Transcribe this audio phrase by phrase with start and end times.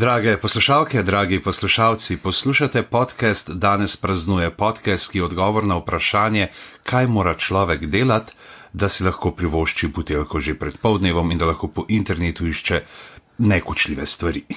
[0.00, 6.48] Drage poslušalke, dragi poslušalci, poslušate podcast Danes praznuje podcast, ki je odgovor na vprašanje,
[6.82, 8.32] kaj mora človek delati,
[8.72, 12.80] da si lahko privošči buteljko že pred povdnevom in da lahko po internetu išče
[13.38, 14.42] nekočljive stvari.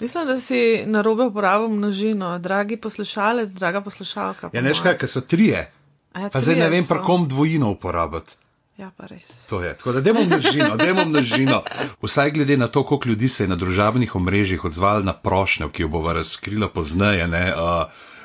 [0.00, 4.50] Mislim, da si na robe uporabil množino, dragi poslušalec, draga poslušalka.
[4.52, 5.72] Ja, neš kaj, ker so trije.
[6.14, 6.94] Ja, Pa zdaj ne trije vem, so.
[6.94, 8.45] pri kom dvojino uporabiti.
[8.76, 9.48] Ja, pa res.
[9.48, 9.76] To je.
[9.76, 11.62] Tako da dajmo množino, dajmo množino.
[12.02, 15.82] Vsaj glede na to, koliko ljudi se je na družabnih omrežjih odzval na prošnjo, ki
[15.82, 17.60] jo bova razkrila pozneje, ne, uh,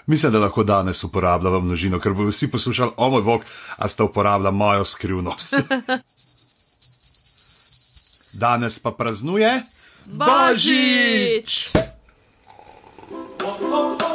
[0.06, 3.42] mislim, da lahko danes uporabljamo množino, ker bodo vsi poslušali, o moj bog,
[3.78, 5.56] a sta uporabljala mojo skrivnost.
[8.42, 9.60] Danes pa praznuje
[10.18, 11.72] Božič!
[13.40, 14.11] Božič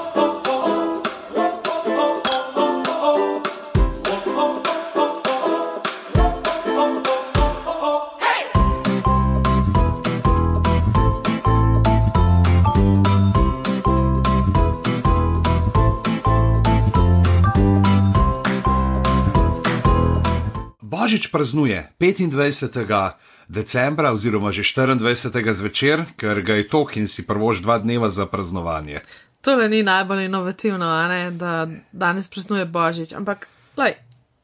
[21.32, 23.10] praznuje 25.
[23.48, 25.52] decembra oziroma že 24.
[25.52, 29.00] zvečer, ker ga je tok in si prvož dva dneva za praznovanje.
[29.40, 33.94] Tole ni najbolj inovativno, ne, da danes praznuje Božič, ampak, lej,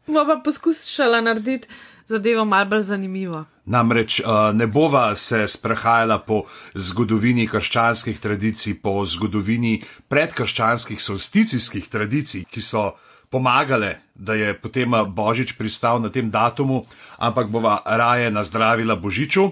[0.06, 1.69] bomo pa poskusila narediti
[2.09, 3.45] zadevo malce bolj zanimivo.
[3.65, 6.43] Namreč uh, ne bova se sprehajala po
[6.75, 12.93] zgodovini krščanskih tradicij, po zgodovini predkrščanskih solsticijskih tradicij, ki so
[13.33, 16.84] pomagale, da je potem uh, Božič pristal na tem datumu,
[17.16, 19.48] ampak bova raje nazdravila Božiču.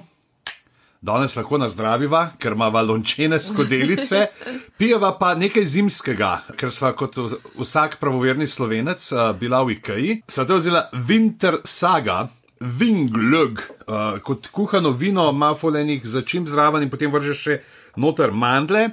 [1.01, 4.27] Danes lahko nazdraviva, ker ima lončene skodelice,
[4.79, 10.21] pijeva pa nekaj zimskega, ker sva kot vs- vsak pravoverni slovenec uh, bila v Ikeji.
[10.29, 12.29] Te vzela Winter Saga,
[12.61, 17.61] Vinglug, uh, kot kuhano vino, ima folenih začim zraven in potem vržeš še
[17.97, 18.91] noter mandle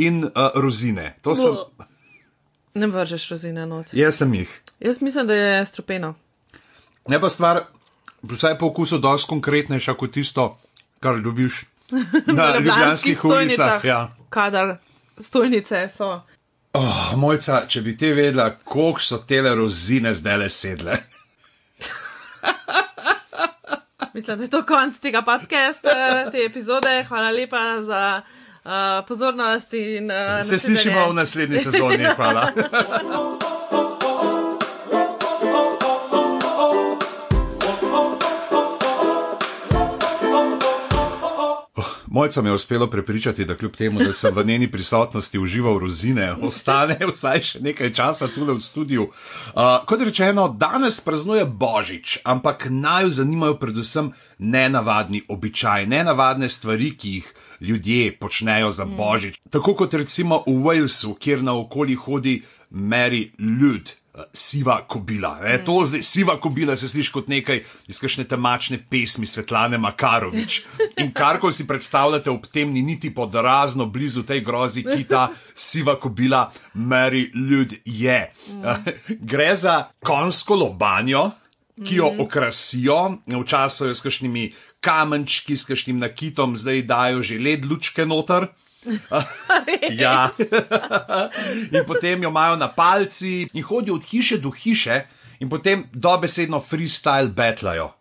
[0.00, 1.18] in uh, rozine.
[1.20, 1.52] To sem,
[2.74, 3.92] Ne vržeš rozine noč.
[3.92, 4.60] jaz sem jih.
[4.80, 6.14] Jaz mislim, da je strupeno.
[7.08, 7.64] Ne pa stvar,
[8.22, 10.58] vsaj po okusu, dosti konkretnejša kot tisto,
[11.00, 11.64] kar dobiš
[12.38, 13.84] na ljubljanskih ulicah.
[13.84, 14.14] Ja.
[14.30, 14.76] kadar
[15.18, 16.20] stojnice so.
[16.72, 20.96] Oh, mojca, če bi te vedela, koliko so tele rozine zdaj le sedle.
[24.14, 27.04] Mislim, da je to konc tega podcasta, te epizode.
[27.08, 28.22] Hvala lepa za
[28.64, 28.72] uh,
[29.08, 32.52] pozornost in uh, Se slišimo v naslednji sezoni, hvala.
[42.12, 46.34] Mojca me je uspelo prepričati, da kljub temu, da sem v njeni prisotnosti užival rozine,
[46.42, 49.06] ostane vsaj še nekaj časa tukaj v studiu.
[49.08, 56.90] Uh, kot rečeno, danes praznuje Božič, ampak naj jo zanimajo predvsem nenavadni običaji, nenavadne stvari,
[56.98, 59.40] ki jih ljudje počnejo za Božič.
[59.50, 63.90] Tako kot recimo v Walesu, kjer naokoli hodi Mary Lud.
[64.14, 65.38] eh, Siva kobila.
[65.40, 65.58] Ne?
[65.64, 70.62] To zdaj, siva kobila se sliši kot nekaj iz kakšne temačne pesmi Svetlane Makarovič.
[71.00, 75.30] In kar ko si predstavljate ob tem, ni niti podrazno blizu tej grozi, ki ta
[75.54, 78.32] siva kobila Mary Lud je.
[79.32, 81.30] Gre za konsko lobanjo,
[81.84, 88.06] ki jo okrasijo, včasih s kakšnimi kamenčki, s kakšnim nakitom, zdaj dajo že led lučke
[88.06, 88.48] noter.
[90.02, 90.28] ja.
[91.74, 95.04] in potem jo imajo na palci in hodijo od hiše do hiše,
[95.40, 97.92] in potem dobesedno freestyle betlajo.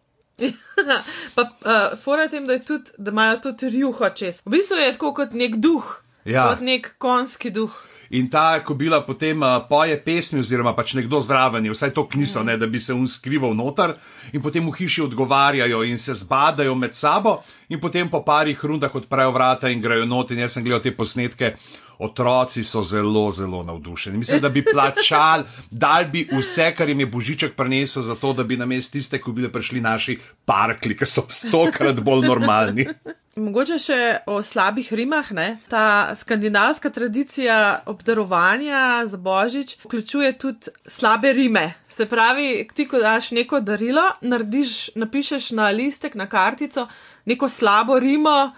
[1.36, 4.42] Pa uh, fora tem, da, tudi, da imajo tudi rjuho čez.
[4.46, 6.50] V bistvu je tako kot nek duh, Ja.
[6.50, 7.74] kot nek konski duh.
[8.12, 12.44] In ta kobila potem uh, poje pesmi, oziroma pač nekdo zraven, je, vsaj to kniso,
[12.44, 13.96] ne, da bi se un skrival noter,
[14.36, 17.38] in potem v hiši odgovarjajo in se zbadajo med sabo,
[17.72, 20.32] in potem po parih rundah odprejo vrata in grejo not.
[20.32, 21.56] In jaz sem gledal te posnetke,
[22.01, 24.17] otroci so zelo, zelo navdušeni.
[24.17, 28.44] Mislim, da bi plačali, dal bi vse, kar jim je Božiček prinesel, za to, da
[28.44, 32.88] bi na mest tiste kobile prišli naši parkli, ki so stokrat bolj normalni.
[33.39, 35.30] Mogoče še o slabih rimah.
[35.31, 35.45] Ne?
[35.71, 41.69] Ta skandinavska tradicija obdarovanja za božič vključuje tudi slabe rime.
[41.95, 46.88] Se pravi, ti, ko daš neko darilo, narediš, napišeš na listek, na kartico
[47.25, 48.51] neko slabo rimo,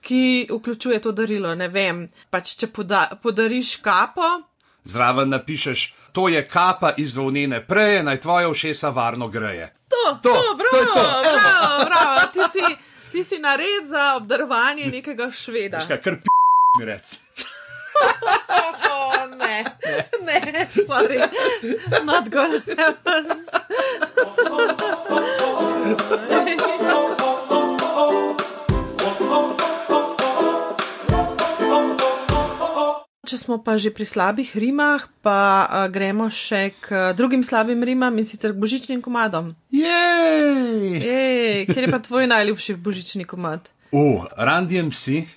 [0.00, 1.54] ki vključuje to darilo.
[1.54, 2.00] Ne vem,
[2.30, 4.40] pač če poda, podariš kapo,
[4.84, 5.80] Zraven napišeš,
[6.12, 9.74] to je kapa iz volnene preje, naj tvoje ušesa varno greje.
[9.88, 11.36] To, To, to, bravo, to je to, evo.
[11.36, 12.20] bravo, bravo.
[12.32, 12.76] Ti si,
[13.12, 15.78] ti si nared za obdarovanje nekega šveda.
[15.78, 16.28] Veš kaj, kar p
[16.78, 17.18] mi rec.
[18.92, 19.64] Oh, ne,
[20.22, 20.40] ne,
[20.86, 21.18] sorry,
[22.02, 23.26] not gonna happen.
[33.30, 37.78] če smo pa že pri slabih rimah, pa uh, gremo še k uh, drugim slabim
[37.78, 39.54] rimam in sicer k božičnim komadom.
[39.70, 40.98] Jej!
[40.98, 43.70] Ej, kjer je pa tvoj najljubši božični komad?
[43.94, 45.30] Uh, Randy MC,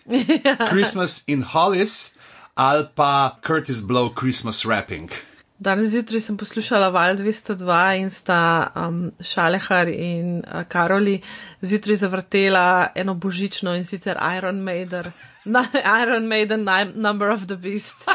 [0.70, 2.18] Christmas in Hollis
[2.54, 5.10] ali pa Curtis Blow Christmas Rapping.
[5.58, 11.22] Danes zjutraj sem poslušala Val 202 in sta um, Šalehar in uh, Karoli
[11.62, 15.14] zjutraj zavrtela eno božično in sicer Iron Maiden.
[16.04, 18.08] Iron Maiden, Number of the Beast.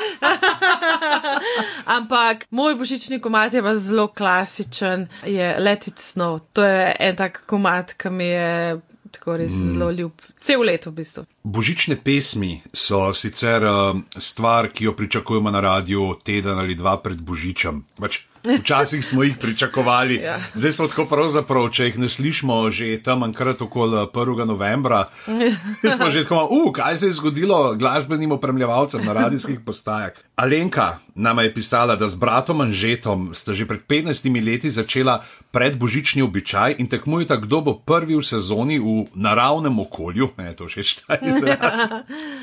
[1.96, 6.40] Ampak moj božični komat je pa zelo klasičen, je Let It Snow.
[6.52, 8.80] To je en tak komat, ki mi je
[9.10, 9.72] tako res mm.
[9.72, 10.12] zelo ljub.
[10.40, 11.24] Cel leto v bistvu.
[11.42, 17.20] Božične pesmi so sicer uh, stvar, ki jo pričakujemo na radiju teden ali dva pred
[17.20, 17.84] Božičem.
[18.00, 18.22] Pač
[18.56, 20.38] Včasih smo jih pričakovali, ja.
[20.54, 24.46] zdaj smo tako pravzaprav, če jih ne slišimo že tam enkrat okoli 1.
[24.46, 25.08] novembra.
[25.96, 30.12] smo že tako, uh, kaj se je zgodilo glasbenim opremljevalcem na radijskih postajah.
[30.36, 35.20] Alenka nama je pisala, da z bratom Anžetom sta že pred 15 leti začela
[35.50, 40.82] predbožični običaj in tekmujeta, kdo bo prvi v sezoni v naravnem okolju, ne to še
[40.82, 41.76] štaj izraz,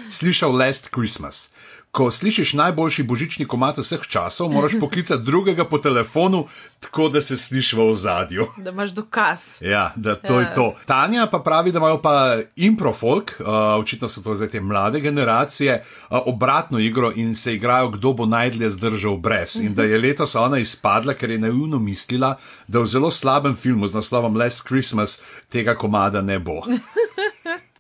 [0.10, 1.50] slišal Last Christmas
[1.96, 6.48] ko slišiš najboljši božični komat vseh časov, moraš poklicati drugega po telefonu,
[6.80, 8.48] tako da se slišiš v zadju.
[8.58, 9.40] Da imaš dokaz.
[9.62, 10.40] Ja, da to ja.
[10.40, 10.76] je to.
[10.86, 13.48] Tanja pa pravi, da imajo pa improfolk, uh,
[13.80, 18.26] očitno so to zdaj te mlade generacije, uh, obratno igro in se igrajo, kdo bo
[18.26, 19.56] najdlje zdržal brez.
[19.56, 22.36] In da je letos ona izpadla, ker je naivno mislila,
[22.68, 26.60] da v zelo slabem filmu z naslovom Last Christmas tega komada ne bo.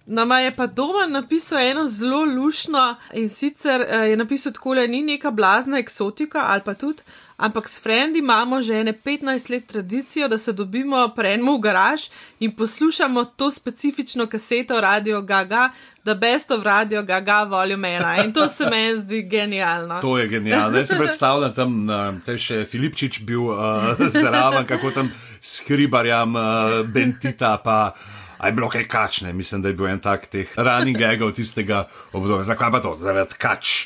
[0.05, 4.87] Nama je pa doma napisal eno zelo lušno in sicer uh, je napisal tako, da
[4.87, 7.01] ni neka blazna eksotika ali pa tudi,
[7.37, 12.01] ampak s frendi imamo že ene 15 let tradicijo, da se dobimo, prenemo v garaž
[12.39, 15.69] in poslušamo to specifično kaseto Radio Gaga,
[16.03, 18.23] da best of Radio Gaga volume ena.
[18.23, 20.01] In to se meni zdi genialno.
[20.01, 20.77] To je genialno.
[20.77, 23.57] Jaz si predstavljam tam, da je še Filipčič bil uh,
[23.99, 25.11] zraven, kako tam
[25.41, 26.43] skribarjam uh,
[26.85, 27.93] Bentita pa.
[28.37, 31.87] A je bilo kaj kačne, mislim, da je bil en tak teh running gagov tistega
[32.13, 32.43] obdobja.
[32.43, 32.95] Zakaj pa to?
[32.95, 33.85] Zaradi kač.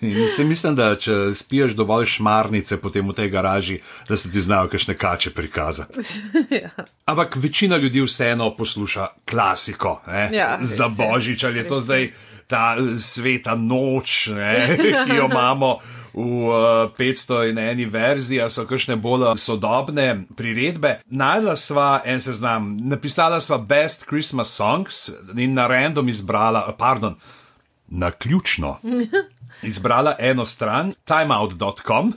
[0.00, 4.40] In se mislim, da če spiješ dovolj šmarnice potem v tej garaži, da se ti
[4.40, 6.04] znajo kakšne kače prikazati.
[6.62, 6.70] ja.
[7.04, 10.00] Ampak večina ljudi vseeno posluša klasiko
[10.32, 12.10] ja, za božič, ali je to zdaj
[12.46, 15.78] ta sveta noč, ne, ki jo imamo
[16.14, 20.98] v uh, eh, 500 in eni verziji, so kakšne bolj sodobne priredbe.
[21.10, 27.18] Najdla sva en seznam, napisala sva Best Christmas Songs in na random izbrala, pardon,
[27.88, 28.78] na ključno.
[29.62, 32.12] Izbrala eno stran, timeout.com,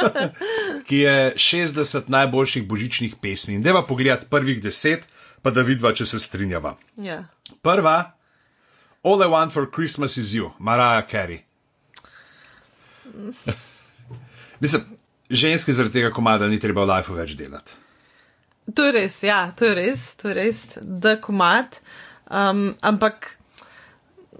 [0.88, 3.54] ki je 60 najboljših božičnih pesmi.
[3.54, 5.08] In deva pogledati prvih deset,
[5.42, 6.74] pa da vidva, če se strinjava.
[6.96, 7.06] Yeah.
[7.06, 7.24] Ja.
[7.62, 8.12] Prva,
[9.02, 11.49] All I Want for Christmas is You, Mariah Carey.
[14.62, 14.82] Mislim,
[15.30, 17.76] ženski zaradi tega komada ni treba v lifeu več delati.
[18.74, 21.80] To je res, ja, to je res, to je res, da komat,
[22.30, 23.34] um, ampak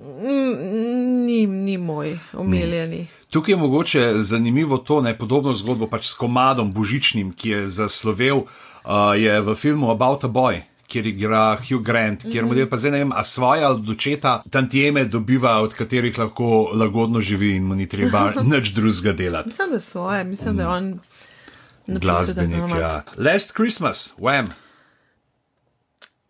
[0.01, 3.07] ni, ni moj, omiljeni.
[3.31, 8.45] Tukaj je mogoče zanimivo to, ne podobno zgodbo pač s komadom Božičnim, ki je zaslovel,
[8.47, 12.77] uh, je v filmu About a Boy kjer igra Hugh Grant, kjer mu je pa
[12.77, 17.69] zdaj ne vem, a svoje ali dočeta tantjeme dobiva, od katerih lahko lagodno živi in
[17.71, 19.49] mu ni treba nič drugega delati.
[19.49, 20.99] Mislim, da svoje, mislim, da je on.
[21.87, 23.03] Glasbenik, ja.
[23.17, 24.51] Last Christmas, wham.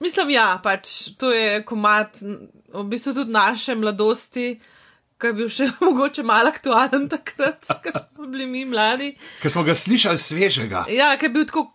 [0.00, 2.22] Mislim, ja, pač to je komat,
[2.72, 4.54] v bistvu tudi naše mladosti,
[5.20, 9.12] ki je bil še mogoče malo aktualen takrat, ko smo bili mi mladi.
[9.42, 10.86] Ker smo ga slišali svežega.
[10.88, 11.68] Ja, ker je bil tako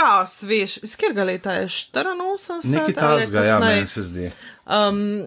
[0.00, 2.72] Kas, veš, iz katerega leta je 84?
[2.72, 4.30] Nekaj tasga, ja, meni se zdi.
[4.64, 5.26] Um,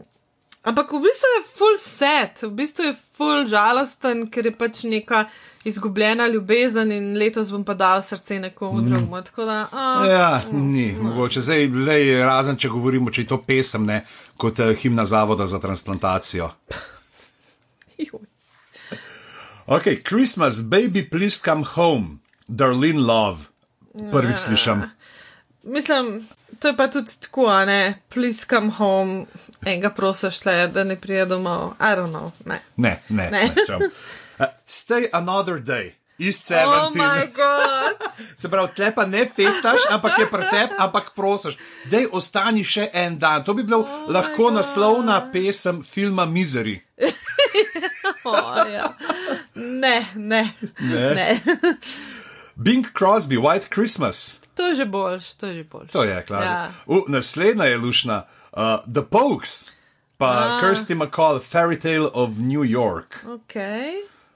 [0.64, 5.28] ampak v bistvu je full set, v bistvu je full žalosten, ker je pač neka
[5.64, 8.90] izgubljena ljubezen in letos bom pa dal srce nekomu mm.
[8.90, 9.22] drugemu.
[9.38, 11.04] Da, a, ja, no, ni, no.
[11.12, 11.46] mogoče.
[11.46, 14.02] Zdaj, lej, razen če govorimo, če je to pesem, ne,
[14.42, 16.50] kot uh, himna Zavoda za transplantacijo.
[19.78, 23.53] ok, Christmas, baby, please come home, darling love
[24.12, 24.84] prvič slišim.
[25.64, 26.28] Mislim,
[26.60, 29.26] to je pa tudi tako, ne, please come home,
[29.66, 31.74] enega prosiš le, da ne prije domov.
[31.80, 32.32] I don't know.
[32.46, 33.30] Ne, ne, ne.
[33.32, 33.52] ne.
[33.80, 33.90] ne
[34.40, 35.96] uh, stay another day.
[36.20, 36.66] East 17.
[36.66, 37.96] Oh my god.
[38.40, 41.58] Se pravi, tle pa ne fetaš, ampak je pretep, ampak prosiš,
[41.90, 43.44] da ostani še en dan.
[43.44, 46.78] To bi bil oh lahko naslovna pesem filma Misery.
[48.30, 48.94] oh, ja.
[49.56, 50.44] Ne, ne.
[50.80, 51.06] ne.
[51.18, 51.30] ne.
[52.56, 54.40] Bing Crosby, White Christmas.
[54.54, 55.92] To je že boljš, to je že boljš.
[55.92, 56.44] To je, klar.
[56.44, 56.70] Ja.
[57.08, 59.70] Naslednja je lušna, uh, The Pokes,
[60.18, 60.62] pa Ah.
[60.62, 63.26] Kirsty McCall, Fairy Tale of New York.
[63.26, 63.56] Ok,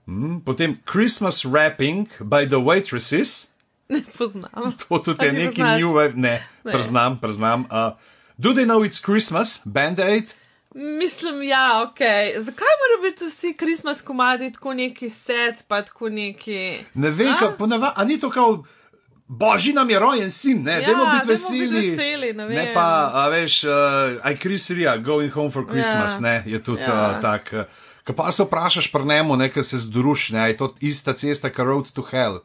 [0.08, 3.48] Mm, Potem Christmas Wrapping by the Waitresses.
[3.90, 4.74] ne poznam.
[4.80, 5.80] To tudi je neki poznaš?
[5.80, 6.72] new wave, ne, Ne.
[6.72, 7.62] priznam, priznam.
[7.62, 7.92] Uh,
[8.38, 9.62] Do they know it's Christmas?
[9.66, 10.34] Band Aid?
[10.78, 12.00] Mislim, ja, ok.
[12.38, 16.78] Zakaj morajo biti vsi Christmas komadi tako neki set, pa tako neki.
[16.94, 17.38] Ne vem, A?
[17.38, 18.64] kaj ponavadi, a ni to kao.
[19.30, 21.68] Božji nam je rojen sin, ne, Ja, dajmo biti veseli.
[21.68, 23.72] biti veseli, ne ne pa, a veš, uh,
[24.26, 26.20] I Chris Ria, Going Home for Christmas, Ja.
[26.20, 27.12] ne, je tudi Ja.
[27.12, 27.50] uh, tak.
[27.54, 27.60] Uh,
[28.08, 31.66] Ko pa se vprašaš pri njemu, nekaj se združ, ne, je to ista cesta, kot
[31.66, 32.40] Road to Hell.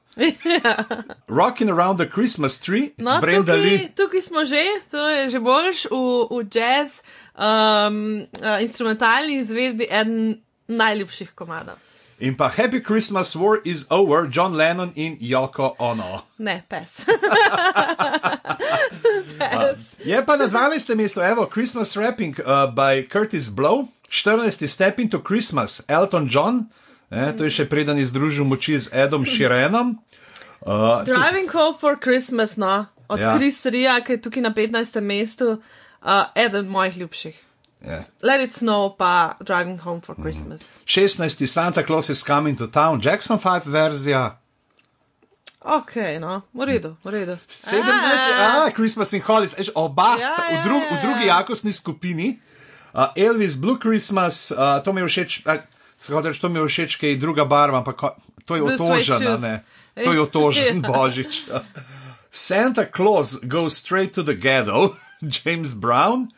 [1.29, 3.89] Rocking around the Christmas tree, No, Brenda tukaj, Lee.
[3.97, 5.97] tukaj smo že, to je že boljš v,
[6.31, 7.01] v jazz
[7.39, 11.79] um, uh, instrumentalni izvedbi eden najljubših komadov.
[12.23, 16.23] In pa Happy Christmas War is over, John Lennon in Yoko Ono.
[16.39, 17.03] Ne, pes.
[19.39, 19.79] pes.
[20.07, 20.95] Je pa na 12.
[20.95, 24.71] mestu, evo, Christmas Rapping uh, by Curtis Blow, 14.
[24.71, 26.71] Step into Christmas, Elton John,
[27.11, 29.99] eh, to je še preden je združil moči z Edom Širenom.
[30.63, 33.35] Uh, Driving Home for Christmas, no, od Ja.
[33.35, 33.39] ja.
[33.43, 35.03] Chris Ria, ki je tukaj na 15.
[35.03, 37.35] mestu, uh, eden mojih ljubših.
[37.85, 38.05] Je.
[38.23, 40.61] Let it snow, pa Driving Home for Christmas.
[40.87, 41.47] 16.
[41.47, 44.39] Santa Claus is coming to town, Jackson 5 verzija.
[45.63, 47.35] Ok, no, v redu, v redu.
[47.47, 47.87] 17.
[47.87, 51.27] A, Ah, Christmas in Hollis, Eš, oba Ja, ja, v, ja, dru, ja, v drugi
[51.27, 51.39] ja.
[51.39, 52.41] jakostni skupini.
[52.93, 55.63] Uh, Elvis, Blue Christmas, uh, to mi je všeč, uh,
[55.97, 58.63] skratka, to mi je všeč, kaj je druga barva, ampak to je
[59.07, 59.41] Shoes.
[59.41, 59.63] ne.
[60.03, 60.89] To je otožen Ja.
[60.93, 61.49] božič.
[62.31, 66.29] Santa Claus goes straight to the ghetto, James Brown.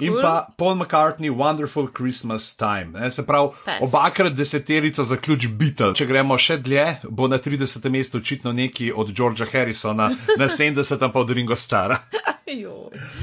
[0.00, 0.22] In Cool.
[0.22, 2.86] pa Paul McCartney, Wonderful Christmas Time.
[2.94, 3.74] Ne, se pravi, Pes.
[3.80, 5.94] obakrat deseterica zaključ Beatle.
[5.94, 7.90] Če gremo še dlje, bo na 30.
[7.90, 11.12] mestu očitno neki od Georgea Harrisona, na 70.
[11.12, 11.98] pa od Ringo Stara.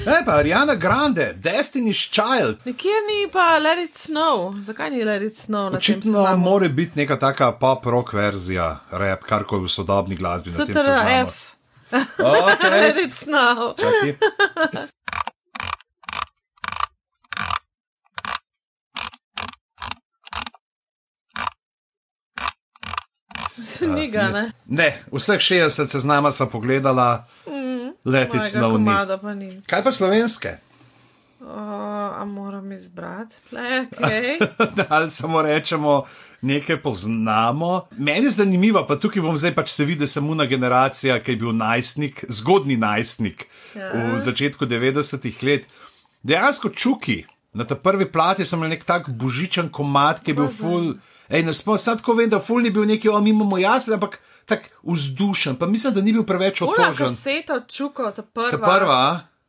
[0.08, 2.62] E pa Ariana Grande, Destiny's Child.
[2.66, 4.56] Nikjer ni pa Let it snow.
[4.62, 5.76] Zakaj ni Let it snow?
[5.76, 11.28] Očitno mora biti neka taka pop-rock verzija, rap, karkoli v sodobni glasbi na tem seznamu.
[11.28, 11.44] STRF.
[12.20, 12.82] Okay.
[12.82, 13.76] Let it snow.
[23.96, 24.44] Ni ga, ne?
[24.68, 27.26] Ne, vseh 60 seznama sva pogledala,
[28.04, 28.86] let it Mojega snow ni.
[28.86, 29.62] komada pa ni.
[29.64, 30.58] Kaj pa slovenske?
[31.40, 31.54] O,
[32.12, 34.38] a moram izbrati tle, kaj?
[34.90, 36.04] Ali samo rečemo,
[36.42, 37.88] nekaj poznamo.
[37.94, 41.38] Meni je zanimivo, pa tukaj bom zdaj pač se videl, samo na generacija, ki je
[41.38, 43.92] bil najstnik, zgodni najstnik Ja.
[43.94, 45.68] v začetku 90-ih let.
[46.24, 47.26] Dejansko čuki.
[47.54, 50.96] Na ta prvi plati sem imel nek tak božičen komat, ki je bil full.
[51.30, 53.94] Ej, ne spomnim, sad tako vem, da full ni bil neki, o, mi imamo jasne,
[53.94, 57.08] ampak tak vzdušen, pa mislim, da ni bil preveč otožen.
[57.08, 58.52] kaseta od čuko, ta prva.
[58.52, 59.00] Ta prva?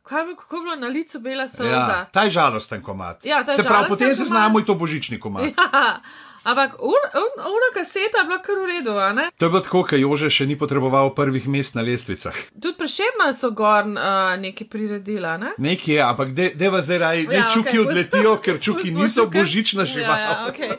[0.03, 1.69] Kaj bi, kako je bilo na licu bela solza?
[1.69, 3.25] ja, ta je žalosten komat.
[3.25, 5.43] Ja, Se pravi, potem se znamo in to božični komat.
[5.45, 6.01] Ja,
[6.43, 9.29] ampak ur- un- ura kaseta je bila kar v redu, a ne?
[9.37, 12.33] To je bilo tako, ker Jože še ni potreboval prvih mest na lestvicah.
[12.55, 13.99] Tudi prešerna so gor uh,
[14.35, 15.51] nekaj priredila, ne?
[15.57, 18.91] Nekje je, ampak de, deva zdaj raj, ne Ja, ja, čuki okay, odletijo, ker čuki
[18.91, 20.17] niso božična žival.
[20.17, 20.73] Ja, ja, okay.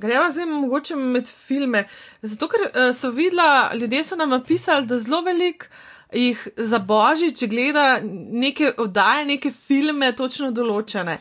[0.00, 1.84] Greva zdaj mogoče med filme.
[2.22, 5.68] Zato, ker uh, so videla, ljudje so nam napisali, da zelo velik
[6.12, 8.00] jih za božič gleda
[8.32, 11.18] neke oddaje, neke filme, točno določene.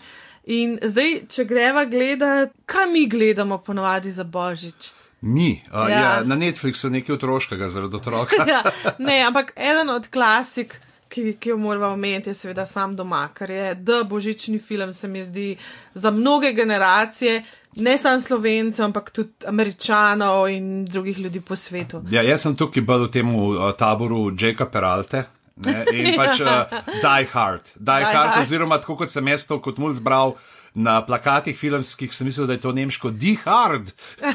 [0.50, 4.92] In zdaj, če greva gledati, kaj mi gledamo ponovadi za božič?
[5.22, 6.00] Mi, uh, ja.
[6.00, 6.24] Ja.
[6.24, 8.46] Na Netflixu nekaj otroškega zaradi otroka.
[8.54, 8.64] ja,
[8.98, 13.52] ne, ampak eden od klasik, ki, ki jo moramo omeniti, je seveda sam doma, ker
[13.52, 15.56] je The Božični film, se mi zdi,
[15.94, 17.44] za mnoge generacije,
[17.76, 22.02] ne samo slovencev, ampak tudi američanov in drugih ljudi po svetu.
[22.12, 25.24] Ja, jaz sem tukaj bil v tem uh, taboru Jaka Peralte.
[25.66, 26.64] Ne, in pač uh,
[27.02, 27.64] Die Hard.
[27.76, 28.42] Die, Die Hard, Hard.
[28.42, 30.36] oziroma tako kot sem jaz to kot mulj zbral
[30.74, 33.92] na plakatih filmskih, sem mislil, da je to nemško Die Hard.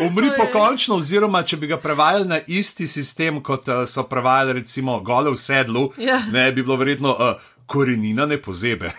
[0.00, 5.00] Umri pokončno, oziroma če bi ga prevajali na isti sistem, kot uh, so prevajali recimo
[5.00, 6.20] gole v sedlu, Ja.
[6.32, 7.34] ne bi bilo verjetno uh,
[7.66, 8.92] korenina ne pozebe.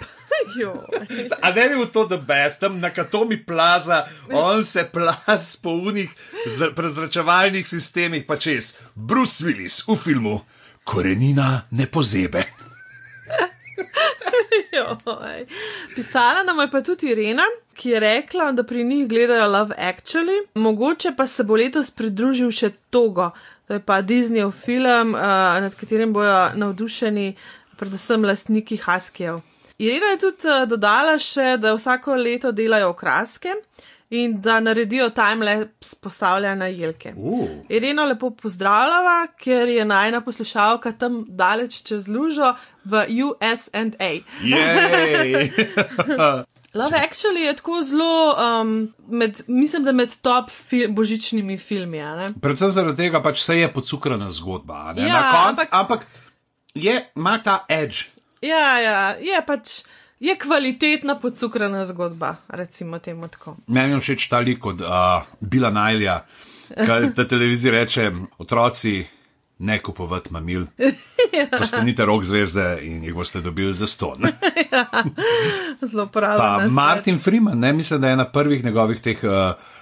[1.42, 6.10] A ne bi bilo to, da bestem, na katomi plaza, on se plaz po unih
[6.76, 10.40] prezračevalnih sistemih, pa čez Bruce Willis v filmu
[10.84, 12.44] Korenina ne pozebe.
[14.72, 15.46] Joj.
[15.96, 20.46] Pisala nam je pa tudi Irena, ki je rekla, da pri njih gledajo Love Actually,
[20.54, 23.32] mogoče pa se bo letos pridružil še Togo.
[23.68, 25.22] To je pa Disneyjev film, uh,
[25.62, 27.36] nad katerim bojo navdušeni
[27.78, 29.40] predvsem lastniki Haskijev.
[29.80, 33.54] Irina je tudi uh, dodala še, da vsako leto delajo okraske
[34.10, 37.14] in da naredijo timelapse postavljanja jelke.
[37.16, 37.48] Uh.
[37.70, 43.86] Ireno lepo pozdravljava, ker je najna poslušalka tam daleč čez lužo v USA.
[46.74, 52.02] Love Actually je tako zelo, um, med, mislim, da med top fil božičnimi filmi.
[52.42, 54.94] Predvsem zaradi tega, pač vse je pocukrana zgodba.
[54.98, 56.06] Ja, Na koncu, ampak, ampak
[56.74, 58.19] je, ima ta edge.
[58.42, 59.82] Ja, ja, je pač.
[60.20, 63.56] Je kvalitetna podcukrana zgodba, recimo temu tako.
[63.68, 66.18] Meni je všeč ta lik od uh, Bila Najlja,
[66.76, 69.06] ki na televiziji reče: otroci,
[69.60, 70.66] ne kupovati mamil.
[71.60, 74.28] Postanite rok zvezde in jih boste dobili za ston.
[75.92, 76.38] Zelo pravi.
[76.40, 79.32] Pa Martin Freeman, ne mislim, da je ena prvih njegovih teh uh,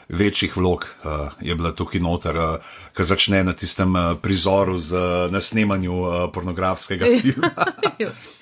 [0.10, 4.96] večjih vlog, uh, je bila tukaj noter, uh, ki začne na tistem uh, prizoru z,
[4.96, 7.52] uh, na snemanju uh, pornografskega filma.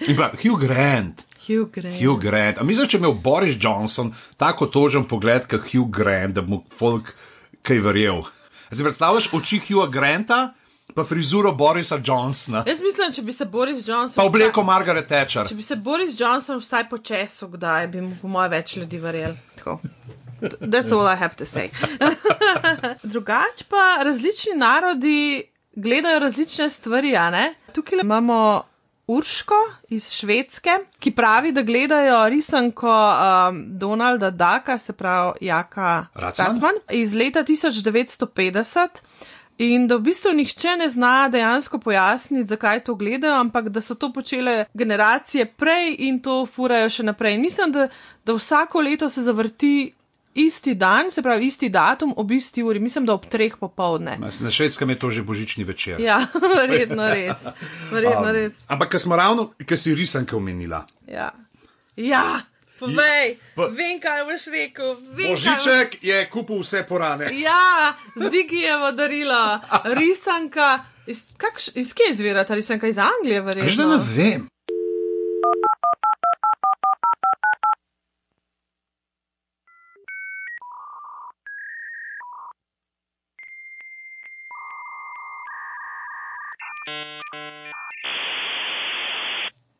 [0.08, 1.24] In pa Hugh Grant.
[1.48, 1.98] Hugh Grant.
[2.02, 2.58] Hugh Grant.
[2.58, 6.64] A misliš, če je imel Boris Johnson tako tožen pogled, kot Hugh Grant, da mu
[6.74, 7.16] folk
[7.66, 8.22] kaj verjel?
[8.72, 10.54] Si predstavljaš oči Hugha Granta,
[10.96, 14.16] pa frizuro Borisa Johnsona, Jaz mislim, če bi se Boris Johnson.
[14.16, 15.48] pa obleko Margaret Thatcher.
[15.50, 19.34] Če bi se Boris Johnson vsaj počesil, kdaj bi mu po mojem več ljudi verjel.
[19.58, 19.80] Tako.
[20.42, 21.70] That's all I have to say.
[23.14, 25.44] Drugač pa različni narodi
[25.76, 27.54] gledajo različne stvari, a ne?
[27.74, 28.64] Tukaj imamo
[29.08, 29.56] Urško
[29.90, 36.76] iz Švedske, ki pravi, da gledajo risanko um, Donalda Daka, se pravi Jaka Racman?
[36.92, 38.88] Iz leta 1950.
[39.58, 43.96] In da v bistvu nihče ne zna dejansko pojasniti, zakaj to gledajo, ampak da so
[43.96, 47.38] to počele generacije prej in to furajo še naprej.
[47.38, 47.88] In mislim, da,
[48.26, 49.94] da vsako leto se zavrti
[50.36, 54.18] isti dan, se pravi isti datum, ob isti uri, mislim, da ob treh popovdne.
[54.20, 56.00] Na švedskem je to že božični večer.
[56.00, 56.22] Ja,
[56.58, 57.38] verjetno res.
[57.92, 58.54] Verjetno Um, res.
[58.68, 60.86] Ampak, ker smo ravno, ker si risanke omenila.
[61.08, 61.32] Ja,
[61.96, 62.42] ja
[62.76, 64.96] povej, Pa- vem, kaj boš rekel.
[65.10, 67.30] Vem, kaj boš- Božiček je kupil vse porane.
[67.34, 70.80] Ja, Zigijevo darilo, risanka.
[71.08, 72.88] Iz, kakš, iz kje izvira ta risanka?
[72.88, 74.04] Iz Anglije, Veš, da ne verjetno.
[74.14, 74.48] vem.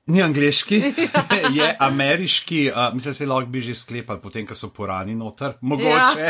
[0.08, 0.84] Ni angliški,
[1.58, 5.54] je ameriški, uh, mislim, se lahko bi že sklepali, potem, ko so porani noter.
[5.62, 6.30] Mogoče,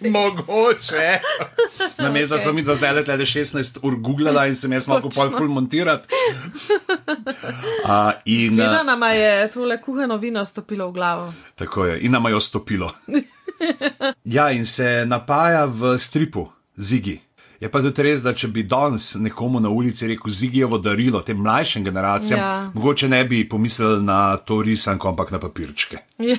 [0.00, 1.20] Ja, mogoče.
[1.98, 5.08] Na mestu, da so mi dva zdaj le 16 ur googlala in sem jaz malo
[5.08, 6.08] pol full montirati.
[7.84, 11.32] Uh, in, uh, nama je tole kuhano vino stopilo v glavo.
[11.54, 12.92] tako je, in nama je stopilo.
[14.24, 17.23] Ja, in se napaja v stripu, zigi.
[17.64, 21.38] Je pa tudi res, da če bi danes nekomu na ulici rekel zigijevo darilo tem
[21.40, 22.70] mlajšim generacijam, Ja.
[22.74, 25.96] mogoče ne bi pomislili na to risanko, ampak na papirčke.
[26.18, 26.36] Ja,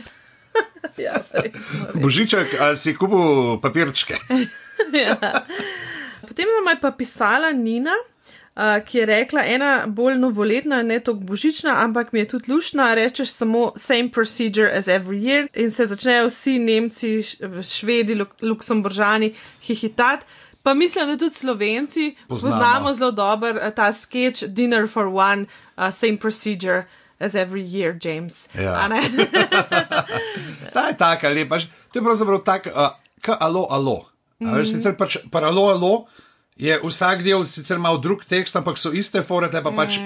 [1.05, 1.61] ja, verjetno
[1.93, 2.03] res.
[2.03, 4.19] Božiček, a si kupil papirčke?
[6.27, 7.93] Potem nam je pa pisala Nina.
[8.55, 12.93] Uh, ki je rekla, ena bolj novoletna, ne toliko božična, ampak mi je tudi lušna.
[12.95, 17.23] Rečeš samo same procedure as every year in se začnejo vsi Nemci,
[17.63, 20.25] Švedi, Luk Luksemburžani hihitati.
[20.65, 22.55] Pa mislim, da tudi Slovenci Poznamo.
[22.55, 25.45] poznamo zelo dobro eh, ta sketch Dinner for One,
[25.77, 26.83] uh, same procedure
[27.19, 28.49] as every year, James.
[28.53, 28.89] Ja.
[30.73, 31.59] Ta je taka lepa.
[31.59, 32.89] ž- To je pravzaprav tako, uh,
[33.25, 34.09] kot alo, alo.
[34.39, 34.65] Mm -hmm.
[34.65, 36.05] Sicer pač par alo,
[36.55, 39.99] je vsak del sicer malo drug tekst, ampak so iste fore, tle pa pač.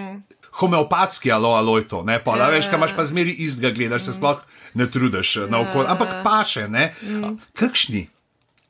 [0.52, 4.02] Homeopatski alo, alo je to, ne pa, ja, veš, kaj imaš pa zmeri istega, gledaš
[4.02, 4.38] se sploh
[4.74, 6.94] ne trudiš ja, na okolje, ampak paše, ne.
[7.02, 7.38] Mm.
[7.54, 8.10] Kakšni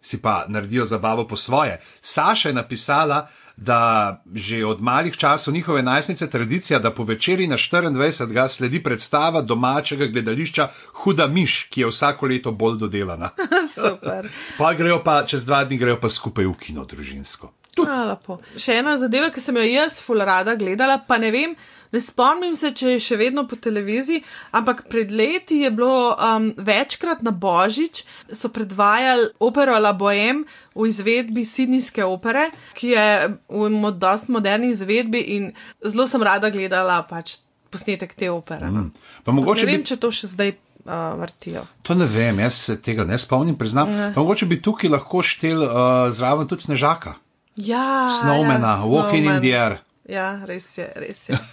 [0.01, 1.79] si pa naredijo zabavo po svoje.
[2.01, 3.27] Saša je napisala,
[3.62, 8.47] da že od malih časov njihove najstnice tradicija, da po večeri na 24.
[8.47, 13.29] sledi predstava domačega gledališča Huda miš, ki je vsako leto bolj dodelana.
[14.57, 17.51] Pa grejo pa čez dva dni grejo pa skupaj v kino družinsko.
[17.89, 18.38] A, lepo.
[18.60, 21.56] Še ena zadeva, ki sem jo jaz ful rada gledala, pa ne vem,
[21.89, 24.21] ne spomnim se, če je še vedno po televiziji,
[24.56, 30.89] ampak pred leti je bilo um, večkrat na Božič, so predvajali opero La Bohème v
[30.91, 33.08] izvedbi Sidnijske opere, ki je
[33.49, 38.69] v mo dost moderni izvedbi in zelo sem rada gledala pač posnetek te opere.
[38.69, 38.89] Mm.
[39.25, 41.65] Pa mogoče Ne vem, bi, če to še zdaj uh, vrtijo.
[41.86, 43.89] to ne vem, jaz se tega ne spomnim, priznam.
[43.89, 45.73] Pa mogoče bi tukaj lahko štel uh,
[46.13, 47.17] zraven tudi snežaka.
[47.60, 49.41] Ja, Snowmana, ja, Walking in Snowman.
[49.41, 49.78] the Air.
[50.10, 51.39] Ja, res je, res je.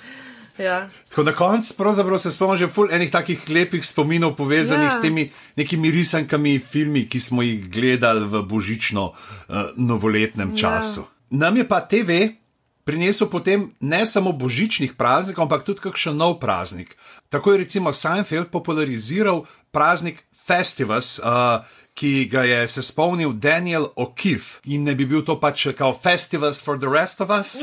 [0.56, 0.88] Ja.
[1.08, 4.90] Tako na koncu se spomnim že ful enih takih lepih spominov povezanih Ja.
[4.90, 11.04] s temi nekimi risankami, filmi, ki smo jih gledali v božično uh, novoletnem času.
[11.30, 12.40] Nam je pa TV
[12.86, 16.96] prinesel potem ne samo božičnih praznikov, ampak tudi kakšen nov praznik.
[17.28, 19.42] Tako je recimo Seinfeld populariziral
[19.74, 21.18] praznik Festivus.
[21.18, 21.60] Uh,
[21.96, 26.60] Ki ga je se spomnil Daniel O'Keefe in ne bi bil to pač kot Festivus
[26.60, 27.62] for the rest of us.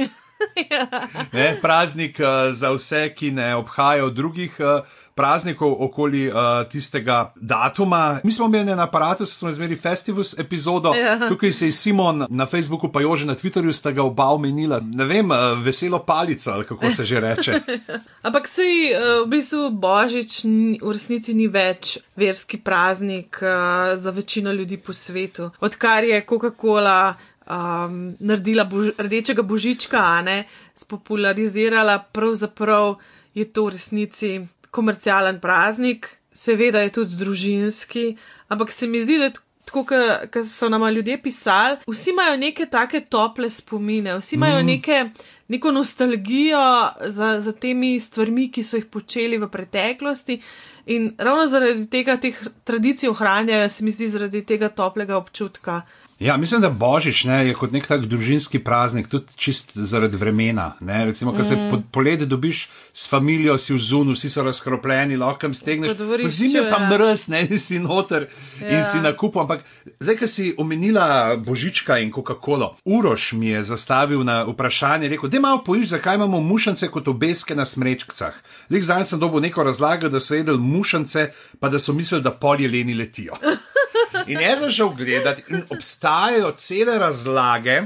[1.37, 4.81] ne, praznik uh, za vse, ki ne obhajajo drugih uh,
[5.15, 6.35] praznikov okoli uh,
[6.69, 8.19] tistega datuma.
[8.23, 11.29] Mi smo imeli na aparatu, smo imeli Festivus epizodo, ja.
[11.29, 14.79] tukaj se je Simon na Facebooku, pa jo že na Twitterju sta ga oba omenila.
[14.83, 17.59] Ne vem, uh, veselo palico ali kako se že reče.
[18.27, 20.43] Ampak sej uh, v bistvu Božič
[20.81, 25.51] v resnici ni več verski praznik uh, za večino ljudi po svetu.
[25.59, 27.13] Odkar je Coca-Cola.
[27.43, 30.45] Um, naredila bož, rdečega božička, a ne
[30.79, 32.95] spopularizirala, pravzaprav
[33.35, 34.29] je to v resnici
[34.73, 38.05] komercialen praznik, seveda je tudi družinski,
[38.49, 39.29] ampak se mi zdi, da
[39.65, 39.85] tako,
[40.33, 44.65] kot so nam ljudje pisali, vsi imajo neke take tople spomine, vsi imajo mm.
[44.65, 45.05] neke,
[45.47, 50.39] neko nostalgijo za, za temi stvarmi, ki so jih počeli v preteklosti.
[50.85, 55.81] In ravno zaradi tega teh tradicij ohranjajo, se mi zdi, zaradi tega toplega občutka.
[56.23, 60.69] Ja, mislim, da Božič ne, je kot nek tak družinski praznik, tudi čist zaradi vremena.
[60.79, 61.01] Ne.
[61.09, 61.43] Recimo, ko mm.
[61.43, 65.97] se po, poleti dobiš s familijo, si v zunu, vsi so razkropljeni, lahko jim stegneš.
[66.31, 66.87] Zim je pa ja.
[66.89, 68.29] mrz, ne, si noter
[68.61, 68.77] ja.
[68.77, 69.41] in si na kupu.
[69.43, 69.65] Ampak
[69.99, 75.43] zdaj, ki si omenila Božička in Coca-Cola, Uroš mi je zastavil na vprašanje, rekel, da
[75.43, 78.39] malo poiš, zakaj imamo mušance kot obeske na smrečkah.
[78.71, 82.31] Lik zdaj sem dobil neko razlago, da so jedli mušance, pa da so mislili, da
[82.31, 83.35] poljeleni letijo.
[84.27, 87.81] In jaz sem šel gledati, in obstajajo cele razlage.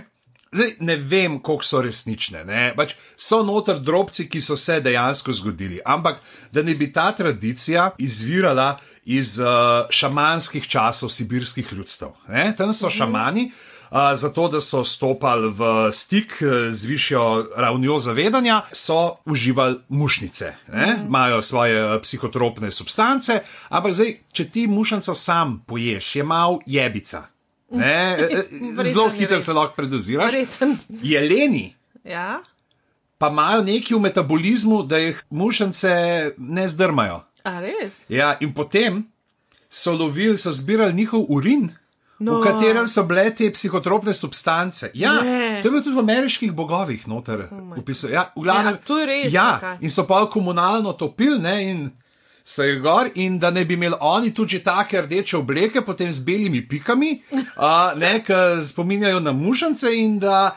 [0.51, 2.45] Zdaj, ne vem, koliko so resnične.
[2.77, 5.81] Pač so noter drobci, ki so se dejansko zgodili.
[5.85, 6.21] Ampak
[6.51, 12.15] da ne bi ta tradicija izvirala iz uh, šamanskih časov sibirskih ljudstev.
[12.29, 12.53] Ne?
[12.57, 13.49] Tam so šamani.
[13.51, 13.76] Mm
[14.15, 21.07] zato da so stopali v stik eh, z višjo ravnjo zavedanja, so uživali mušnice, mhm.
[21.07, 27.27] imajo svoje eh, psihotropne substance, ampak zdaj, če ti mušnico sam poješ, je mal jebica.
[27.71, 28.43] Eh,
[28.93, 30.31] zelo hitro se lahko predoziraš.
[30.89, 31.75] Jeleni.
[32.03, 32.39] Ja.
[33.17, 35.91] Pa imajo neki v metabolizmu, da jih mušnice
[36.37, 37.23] ne zdrmajo.
[38.09, 39.07] Ja, in potem
[39.69, 41.69] so lovili, so zbirali njihov urin.
[42.19, 42.39] No.
[42.39, 44.89] V katerem so bile te psihotropne substance.
[44.97, 47.45] Ja, to je bilo tudi v ameriških bogovih, noter.
[47.51, 49.27] Oh ja, glavnem, ja, to je res.
[49.33, 51.83] Ja, in so pa komunalno topili, ne, in
[52.47, 56.25] so jih gor, in da ne bi imeli oni tudi take rdeče obleke, potem z
[56.25, 57.19] belimi pikami,
[57.57, 60.55] a, ne, ki spominjajo na mušance, in da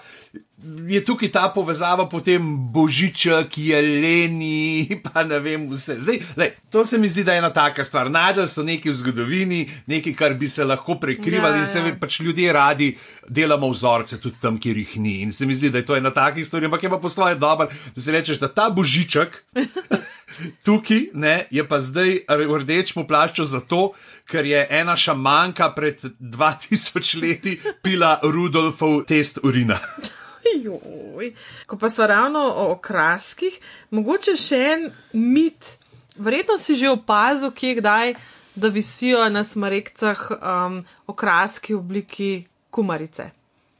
[0.88, 5.96] je tukaj ta povezava potem božiča, ki je leni, pa ne vem vse.
[6.00, 8.10] Zdaj, lej, to se mi zdi, da je ena taka stvar.
[8.10, 11.94] Najdel so nekaj v zgodovini, nekaj, kar bi se lahko prekrivali ja, in se ja.
[12.00, 12.92] pač ljudje radi
[13.28, 15.20] delamo vzorce tudi tam, kjer jih ni.
[15.24, 17.72] In se mi zdi, da je to ena taka stvar, ampak je pa posloje dober,
[17.96, 19.42] da se rečeš, da ta božiček.
[20.64, 23.90] Tukaj ne, je pa zdaj v rdečem plašču zato,
[24.30, 29.80] ker je ena šamanka pred 2000 leti pila Rudolfov test urina.
[30.62, 31.32] Joj.
[31.66, 33.56] Ko pa so ravno o okraskih,
[33.90, 35.76] mogoče še en mit.
[36.16, 38.14] Verjetno si že opazil, kje kdaj,
[38.54, 42.30] da visijo na smrekcah um, okraski v obliki
[42.70, 43.30] kumarice.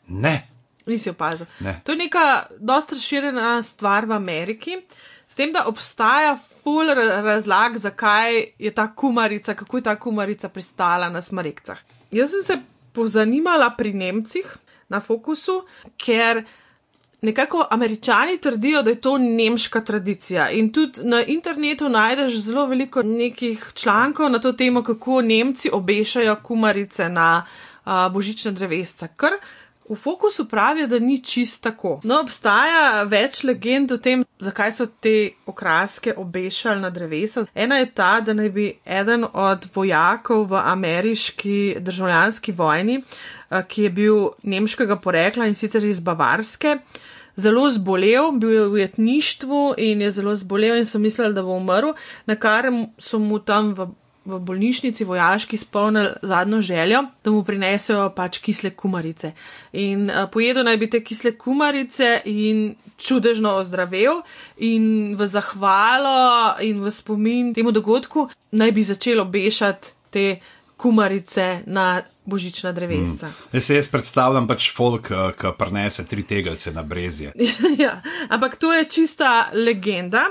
[0.09, 0.47] Ne.
[0.87, 1.47] Nisi opazil.
[1.61, 1.81] Ne.
[1.85, 4.79] To je neka dosta razširjena stvar v Ameriki.
[5.31, 11.09] S tem, da obstaja full razlag, zakaj je ta kumarica, kako je ta kumarica pristala
[11.09, 11.79] na smrekcah.
[12.11, 12.57] Jaz sem se
[12.93, 14.57] pozanimala pri Nemcih,
[14.91, 15.63] na fokusu,
[15.97, 16.43] ker
[17.23, 20.51] nekako američani trdijo, da je to nemška tradicija.
[20.51, 26.37] In tudi na internetu najdeš zelo veliko nekih člankov na to temo, kako Nemci obešajo
[26.43, 27.47] kumarice na
[27.85, 29.09] a, božične drevesca.
[29.09, 29.33] Ker
[29.91, 31.99] v fokusu pravijo, da ni čist tako.
[32.07, 37.45] No, obstaja več legend o tem, zakaj so te okraske obešali na drevesa.
[37.55, 43.03] Ena je ta, da naj bi eden od vojakov v ameriški državljanski vojni
[43.51, 46.79] ki je bil nemškega porekla in sicer iz Bavarske.
[47.41, 51.57] Zelo zbolel, bil je v ujetništvu in je zelo zbolel, in so mislili, da bo
[51.57, 51.95] umrl,
[52.27, 53.87] na kar so mu tam v,
[54.25, 59.33] v bolnišnici vojaški spolnili zadnjo željo, da mu prinesejo pač kisle kumarice.
[59.73, 64.23] In uh, pojedel naj bi te kisle kumarice in čudežno ozdravel,
[64.57, 70.41] in v zahvalo in v spomin temu dogodku naj bi začelo bešati te
[70.77, 73.29] kumarice na božična drevesa.
[73.29, 73.35] Mm.
[73.53, 77.33] Jaz se jaz predstavljam pač folk, eh, ki prenese tri tegelce na brezje.
[77.85, 80.25] ja, ampak to je čista legenda.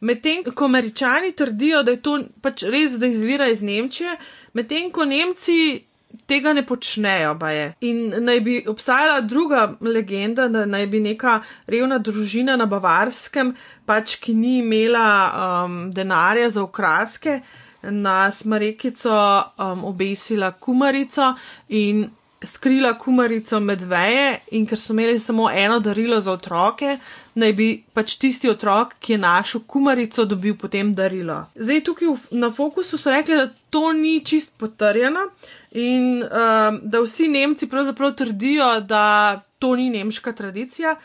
[0.00, 4.16] Medtem ko američani trdijo, da je to pač res, da izvira iz Nemčije,
[4.54, 5.84] medtem ko Nemci
[6.26, 7.72] tega ne počnejo, baje.
[7.86, 13.54] In naj bi obstajala druga legenda, da naj bi neka revna družina na Bavarskem,
[13.86, 17.40] pač ki ni imela um, denarja za okraske,
[17.82, 19.12] na smrekico
[19.56, 21.34] um, obesila kumarico
[21.68, 22.04] in
[22.46, 26.96] skrila kumarico med veje, in ker so imeli samo eno darilo za otroke,
[27.34, 31.42] naj bi pač tisti otrok, ki je našel kumarico, dobil potem darilo.
[31.54, 35.28] Zdaj tukaj na fokusu so rekli, da to ni čist potrjeno
[35.72, 40.96] in um, da vsi Nemci pravzaprav trdijo, da to ni nemška tradicija.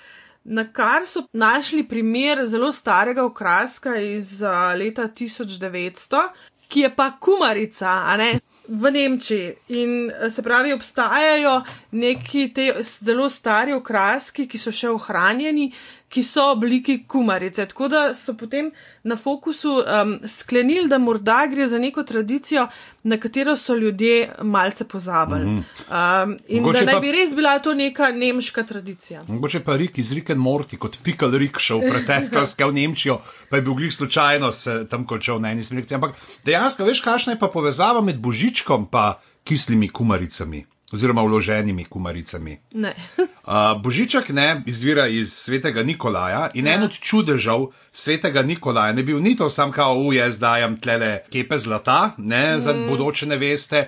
[0.44, 6.28] Na kar so našli primer zelo starega okraska iz uh, leta 1900,
[6.68, 9.54] ki je pa kumarica, a ne v Nemčiji.
[9.68, 12.52] In se pravi, obstajajo neki
[12.84, 15.70] zelo stari okraski, ki so še ohranjeni,
[16.16, 17.66] ki so v obliki kumarice.
[17.68, 18.70] Tako da so potem
[19.04, 22.68] na fokusu um, sklenili, da morda gre za neko tradicijo,
[23.04, 25.46] na katero so ljudje malce pozabili.
[25.46, 29.24] Um, in Mogoče da naj pa- bi res bila to neka nemška tradicija.
[29.28, 32.78] Mogoče pa Rik iz Rick and Morty kot pikal Rik šel v preteklost, kaj v
[32.80, 36.00] Nemčijo, pa je bil glih slučajno se tam končal na eni selekciji.
[36.00, 42.60] Ampak dejansko veš, kakšna je pa povezava med božičkom pa kislimi kumaricami oziroma vloženimi kumaricami.
[42.74, 42.94] Ne.
[43.46, 46.74] Uh, Božiček ne izvira iz svetega Nikolaja in ja.
[46.74, 51.20] en od čudežev svetega Nikolaja ne bil ni to sam kao, u, jaz dajem tlele
[51.30, 52.88] kepe zlata, ne, za mm.
[52.90, 53.84] bodoče neveste,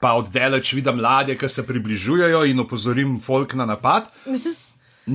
[0.00, 4.08] pa oddaleč vidim ladje, ki se približujejo in opozorim folk na napad.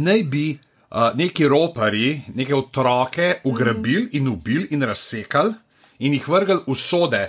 [0.06, 5.54] Naj bi uh, neki ropari neke otroke ugrabili in ubili in razsekali
[6.00, 7.24] in jih vrgli v sode.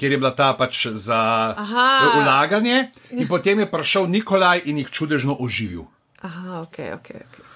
[0.00, 1.20] Ker je bila ta pač za
[1.56, 1.86] Aha.
[2.22, 5.84] ulaganje, in potem je prišel Nikolaj in jih čudežno oživil.
[6.24, 7.10] Aha, ok, ok.
[7.20, 7.48] okay.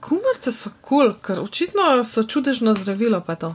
[0.00, 3.54] Kumarce so kul, cool, ker očitno so čudežno zdravilo pa to.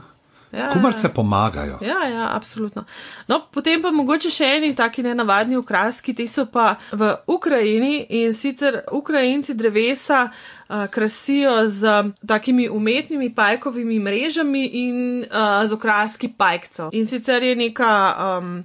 [0.51, 1.77] Ja, Kumarce pomagajo.
[1.81, 2.85] Ja, ja, absolutno.
[3.27, 8.33] No, potem pa mogoče še eni taki nenavadni okraski, ti so pa v Ukrajini in
[8.33, 16.95] sicer Ukrajinci drevesa uh, krasijo z takimi umetnimi pajkovimi mrežami in uh, z okraski pajkcev.
[16.95, 17.93] In sicer je neka.
[18.39, 18.63] Um,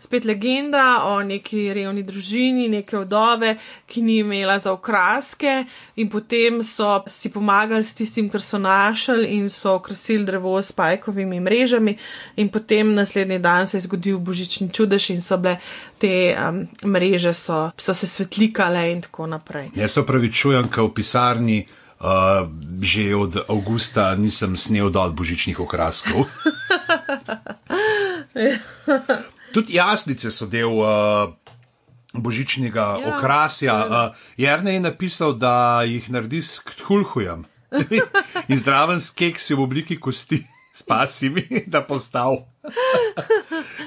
[0.00, 3.56] Spet legenda o neki revni družini, neke vdove,
[3.90, 5.64] ki ni imela za okraske,
[5.98, 10.72] in potem so si pomagali s tistim, kar so našli, in so okrasili drevo s
[10.72, 11.96] pajkovimi mrežami,
[12.36, 15.58] in potem naslednji dan se je zgodil božični čudež, in so bile
[15.98, 19.70] te um, mreže, so, so se svetlikale in tako naprej.
[19.74, 22.46] Jaz se opravičujem, ker v pisarni uh,
[22.80, 26.22] že od avgusta nisem snel dol božičnih okraskov.
[29.52, 31.32] Tudi jaslice so del uh,
[32.12, 33.76] božičnega ja, Ja, okrasja.
[33.86, 37.44] Uh, Jarne je napisal, da jih naredi s ktulhujem
[38.52, 40.40] in zraven s keksi v obliki kosti,
[40.74, 42.47] s pasimi, da postav.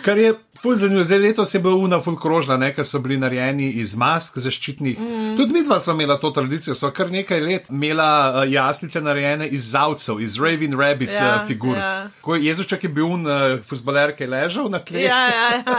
[0.02, 3.72] Kar je ful zanimivo, zdaj letos je bil una ful krožna, nekaj so bili narejeni
[3.74, 5.00] iz mask zaščitnih.
[5.00, 5.38] Mm.
[5.38, 9.48] Tudi mi dva smo imela to tradicijo, so kar nekaj let imela uh, jaslice narejene
[9.50, 11.82] iz zavcev, iz Raven Rabbits Ja, uh, figuric.
[11.82, 12.10] ja.
[12.22, 15.02] Ko je Jezuček je bil un uh, futbaler, ki je ležal na tleh.
[15.04, 15.78] Ja, ja, ja.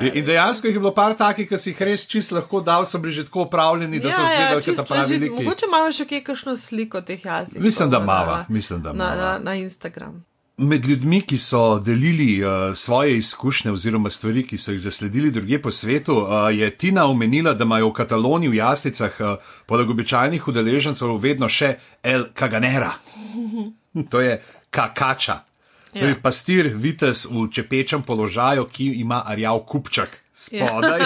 [0.00, 2.86] In- In dejansko jih je bilo par takih, ki si jih res čist lahko dal,
[2.86, 5.44] so bili že tako upravljeni, da so ja, zgledali, čisto kot ta pravi liki.
[5.44, 7.60] Mogoče imamo še kaj kakšno sliko teh jazdic.
[7.60, 9.38] Mislim, da na- na- mislim, da na, na, imava.
[9.40, 10.24] na Instagram.
[10.56, 15.58] Med ljudmi, ki so delili uh, svoje izkušnje oziroma stvari, ki so jih zasledili druge
[15.62, 19.36] po svetu, uh, je Tina omenila, da imajo v Kataloniji v jaslicah uh,
[19.66, 22.92] poleg običajnih udeležencev vedno še El Caganera.
[24.10, 25.40] To je kakača.
[25.92, 26.16] To je Ja.
[26.22, 31.00] pastir, vites v čepečem položaju, ki ima arjav kupčak spodaj.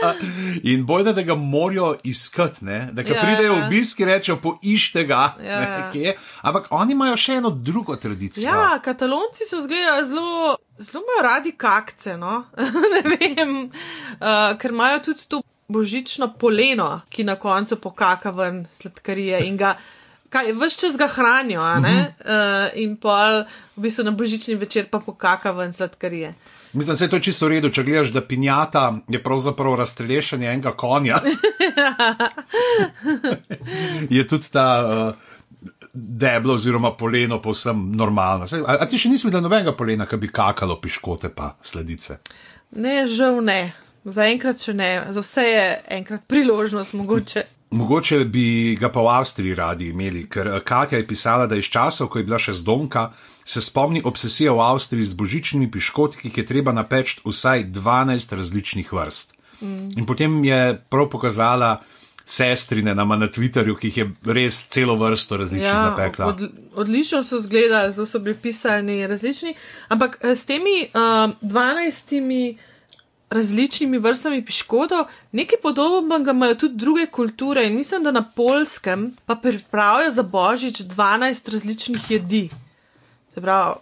[0.72, 2.88] In bojda, da ga morajo iskati, ne?
[2.92, 3.66] da ko Ja, pridejo ja.
[3.66, 5.34] obiski, rečejo, poište ga.
[5.44, 6.14] Ja, ne, ja.
[6.42, 8.48] Ampak oni imajo še eno drugo tradicijo.
[8.48, 12.44] Ja, katalonci so zgledali zelo, zelo imajo radi kakce, no?
[12.94, 19.44] ne vem, uh, ker imajo tudi to božično poleno, ki na koncu pokaka ven sladkarije
[19.48, 19.76] in ga.
[20.32, 21.96] Kaj, vse čas ga hranijo, a ne?
[22.24, 23.42] Uh, in pol,
[23.76, 26.32] v bistvu na božični večer pa pokaka ven sladkarije.
[26.72, 30.72] Mislim, da je to čisto v redu, če gledaš, da pinjata je pravzaprav razstrešanje enega
[30.72, 31.20] konja.
[34.16, 35.14] je tudi ta uh,
[35.92, 38.46] deblo oziroma poleno povsem normalno.
[38.66, 42.18] A, a ti še nisi videl nobenega polena, ki bi kakalo piškote pa sledice?
[42.80, 43.72] Ne, žal ne.
[44.02, 45.66] Zaenkrat še ne, za vse je
[45.98, 47.44] enkrat priložnost mogoče.
[47.72, 51.70] Mogoče bi ga pa v Avstriji radi imeli, ker eh, Katja je pisala, da iz
[51.72, 53.10] časov, ko je bila še zdomka,
[53.44, 58.36] se spomni obsesija v Avstriji z božičnimi piškoti, ki jih je treba napeč vsaj 12
[58.36, 59.34] različnih vrst.
[59.60, 59.98] Mm.
[59.98, 61.80] In potem je prav pokazala
[62.26, 66.26] sestrine nama na Twitterju, ki jih je res celo vrsto različnih ja, napekla.
[66.26, 69.54] od, odlično so izgledali, zelo so bili pisani različni,
[69.88, 71.00] ampak eh, s temi uh,
[71.42, 72.56] 12
[73.30, 79.34] različnimi vrstami piškotov, nekaj podobnega imajo tudi druge kulture in mislim, da na polskem pa
[79.34, 82.48] pripravijo za božič 12 različnih jedi.
[83.34, 83.74] Se pravi,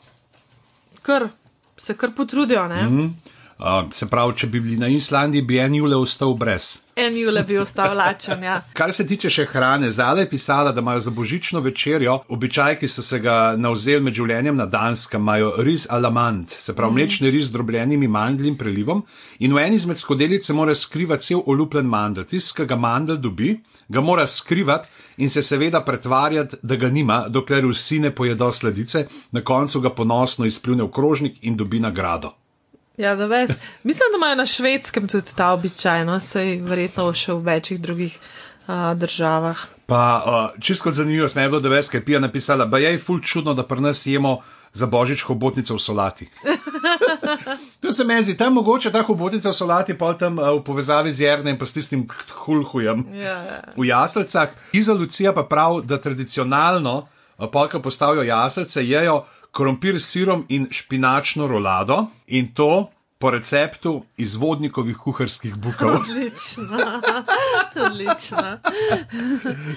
[1.03, 1.29] kar
[1.77, 2.69] se kar potrudijo.
[2.69, 3.11] Mm -hmm.
[3.59, 6.79] uh, se pravi, če bi bili na Islandiji, bi en jule ostal brez.
[6.97, 8.43] En jule bi ostal lačen.
[8.43, 8.63] Ja.
[8.79, 12.89] Kar se tiče še hrane, zadaj je pisala, da imajo za božično večerjo običaj, ki
[12.89, 16.95] so se ga navzeli med življenjem na Danskem, imajo riz alamant, se pravi mm.
[16.95, 19.03] mlečni riz z drobljenimi mandlji in prelivom.
[19.39, 22.25] In v eni izmed skodelic se mora skrivati cel olupljen mandl.
[22.25, 23.57] Tisti, ki ga mandl dobi,
[23.89, 24.89] ga mora skrivati
[25.21, 29.91] in se seveda pretvarjati, da ga nima, dokler vsi ne pojedo sledice, na koncu ga
[29.95, 32.33] ponosno izpljune v krožnik in dobi nagrado.
[32.97, 33.51] Ja, da veš.
[33.83, 37.81] Mislim, da imajo na švedskem tudi ta običaj, no se je verjetno še v večjih
[37.81, 39.67] drugih uh, državah.
[39.87, 43.21] Pa uh, čisto zanimivo, smo je bilo, da veš, kaj pija napisala, da je ful
[43.21, 44.39] čudno, da pri nas jemo
[44.73, 46.29] za božič hobotnice v solati.
[47.91, 51.11] to se meni zdi, tam mogoče ta hobotnica v solati, pa tam uh, v povezavi
[51.13, 52.05] z jernem, pa s tistim
[52.45, 53.57] hulhujem ja, ja.
[53.75, 54.53] v jaselcah.
[54.73, 60.69] Iza Lucija pa prav, da tradicionalno, uh, polka postavijo jaselce, jejo krompir s sirom in
[60.71, 62.91] špinačno rolado in to.
[63.21, 65.91] Po receptu izvodnikovih kuharskih bukov.
[65.99, 66.79] Odlično,
[67.87, 68.45] odlično.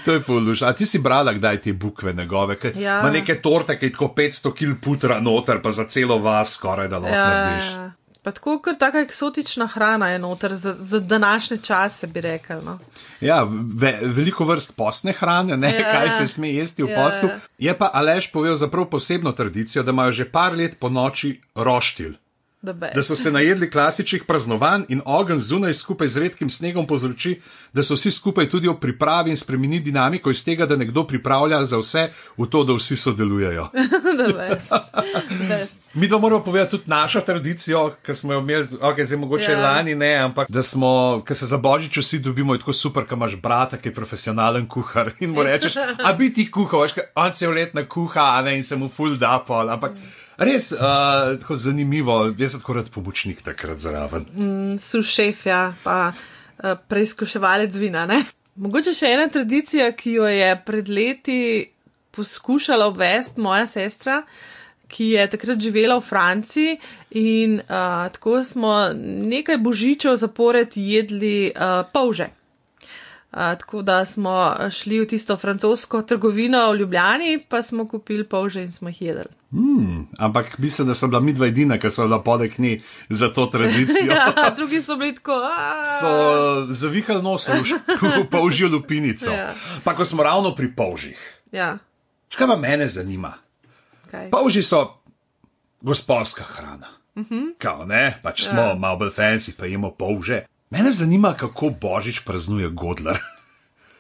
[0.06, 0.62] to je poluž.
[0.63, 2.56] A ti si brala, kdaj ti bukve njegove?
[2.76, 3.02] Ja.
[3.04, 7.04] Ma neke torte, ki tako 500 kg putra noter, pa za celo vas skoraj da
[7.04, 7.93] lahko Ja, narediš.
[8.23, 12.62] Pa tako kot taka eksotična hrana je noter za, za današnje čase, bi rekel.
[12.65, 12.79] No.
[13.21, 13.43] Ja,
[13.75, 15.91] ve, veliko vrst postne hrane, ne, Ja.
[15.91, 16.95] kaj se sme jesti v Ja.
[16.97, 17.27] postu.
[17.57, 21.41] Je pa Aleš povedal za prav posebno tradicijo, da imajo že par let po noči
[21.55, 22.15] roštilj.
[22.63, 27.41] Da so se najedli klasičnih praznovanj in ogenj zunaj skupaj z redkim snegom povzroči,
[27.73, 31.65] da so vsi skupaj tudi ob pripravi in spremeni dinamiko iz tega, da nekdo pripravlja
[31.65, 33.67] za vse, v to, da vsi sodelujejo.
[34.19, 34.71] The best.
[35.49, 35.84] Best.
[35.93, 39.58] Mi pa moramo povedati tudi našo tradicijo, ki smo jo imeli, okay, zdaj mogoče Ja.
[39.58, 39.63] yeah.
[39.63, 43.36] lani ne, ampak da smo, ker se za božič vsi dobimo, tako super, ker imaš
[43.41, 47.45] brata, ki je profesionalen kuhar in mu rečeš, a bi ti kuhal, veš, on se
[47.45, 49.91] je letna kuha, a ne in se mu full da pol, ampak.
[50.38, 54.26] Res, uh, tako zanimivo, jaz sem tako rad pomočnik takrat zraven.
[54.80, 58.08] sušef, ja, pa uh, preizkuševalec vina.
[58.10, 58.24] Ne?
[58.56, 61.38] Mogoče še ena tradicija, ki jo je pred leti
[62.13, 64.22] poskušala uvesti moja sestra,
[64.93, 66.78] ki je takrat živela v Franciji
[67.17, 68.93] in uh, tako smo
[69.30, 72.30] nekaj božičev zapored jedli uh, polže.
[73.34, 78.62] Uh, tako da smo šli v tisto francosko trgovino v Ljubljani, pa smo kupili polže
[78.62, 79.42] in smo jih jedli.
[79.53, 83.29] Hmm, ampak mislim, da so bila mi dva edina, ki so bila podek ni za
[83.29, 84.09] to tradicijo.
[84.37, 85.31] Ja, drugi so bili tako.
[85.31, 86.09] "Aaa." So
[86.73, 87.47] zavihali nos
[88.19, 89.29] v polžjo lupinico.
[89.31, 89.53] Ja.
[89.83, 91.19] Pa ko smo ravno pri polžih.
[91.51, 91.77] Ja,
[92.33, 93.33] Kaj pa mene zanima?
[94.11, 94.29] kaj.
[94.31, 95.01] Polži so
[95.81, 96.87] gospodska hrana.
[97.15, 97.53] Uh -huh.
[97.57, 98.75] Kao, ne, pač smo ja.
[98.75, 100.45] malo bolj fancy, pa jemo polže.
[100.69, 103.19] Mene zanima, kako božič praznuje Godler.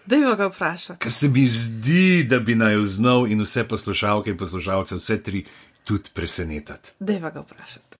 [0.05, 0.99] Dajmo ga vprašati.
[0.99, 5.45] Ker se mi zdi, da bi naj znal in vse poslušalke in poslušalce, vse tri,
[5.83, 6.91] tudi presenetiti.
[6.99, 7.97] Dajmo ga vprašati.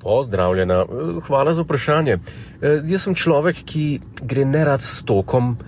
[0.00, 0.84] Pozdravljena,
[1.26, 2.18] hvala za vprašanje.
[2.62, 5.58] Eh, Jaz sem človek, ki gre nerad s tokom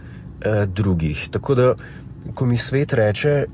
[0.45, 1.29] eh, drugih.
[1.31, 1.75] Tako da,
[2.35, 3.45] ko mi svet reče,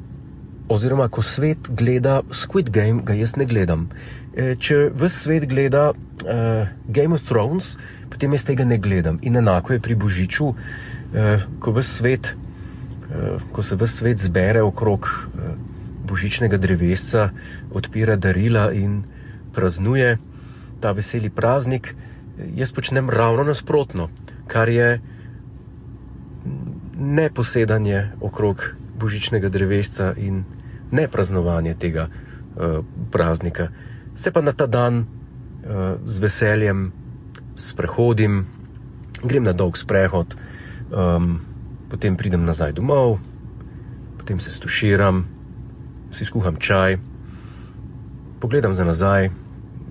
[0.68, 3.88] oziroma ko svet gleda Squid Game, ga jaz ne gledam.
[4.36, 7.76] Eh, Če v svet gleda uh, Game of Thrones,
[8.10, 9.18] potem jaz tega ne gledam.
[9.22, 10.54] In enako je pri Božiču,
[11.14, 12.34] eh, ko, svet,
[13.10, 15.54] eh, ko se v svet zbere okrog eh,
[16.08, 17.30] božičnega drevesca,
[17.70, 19.04] odpira darila in
[19.52, 20.18] praznuje
[20.80, 21.94] ta veseli praznik,
[22.54, 24.08] jaz počnem ravno nasprotno,
[24.46, 25.00] kar je
[26.98, 30.44] ne posedanje okrog božičnega drevesca in
[30.90, 33.68] ne praznovanje tega uh, praznika.
[34.14, 35.06] Se pa na ta dan uh,
[36.06, 36.92] z veseljem
[37.56, 38.46] sprehodim,
[39.22, 40.34] grem na dolg sprehod,
[40.90, 41.38] um,
[41.90, 43.18] potem pridem nazaj domov,
[44.18, 45.24] potem se stuširam,
[46.10, 46.98] si skuham čaj,
[48.40, 49.30] pogledam za nazaj,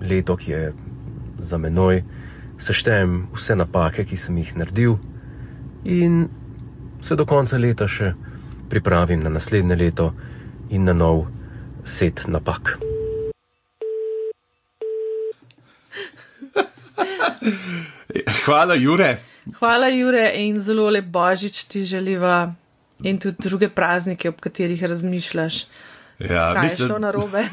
[0.00, 0.72] leto, ki je
[1.38, 2.02] za menoj,
[2.58, 4.98] seštejem vse napake, ki sem jih naredil,
[5.84, 6.28] in
[7.00, 8.14] se do konca leta še
[8.68, 10.14] pripravim na naslednje leto
[10.70, 11.26] in na nov
[11.84, 12.78] set napak.
[18.44, 19.18] Hvala, Jure.
[19.58, 22.54] Hvala, Jure, in zelo lep božič ti želiva
[23.02, 25.66] in tudi druge praznike, ob katerih razmišljaš.
[26.18, 27.44] Ja, Kaj je mislim, šlo na robe?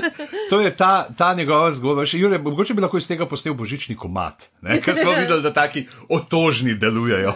[0.50, 2.06] to je ta, ta njegova zgodba.
[2.08, 4.80] Še, Jure, mogoče bi lahko iz tega postel božični komat, ne?
[4.80, 7.34] ker smo videli, da taki otožni delujejo.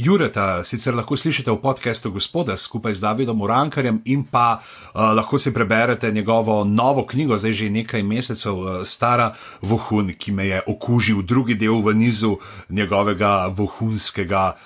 [0.00, 5.36] Jureta sicer lahko slišite v podkastu Gospoda skupaj z Davidom Urankarjem in pa uh, lahko
[5.38, 10.62] si preberete njegovo novo knjigo, zdaj že nekaj mesecev uh, stara Vohun, ki me je
[10.66, 12.38] okužil, drugi del v nizu
[12.70, 14.56] njegovega vohunskega.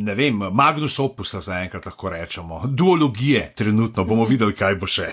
[0.00, 5.12] Ne vem, Magnus opusa zaenkrat lahko rečemo, duologije, trenutno bomo videli, kaj bo še.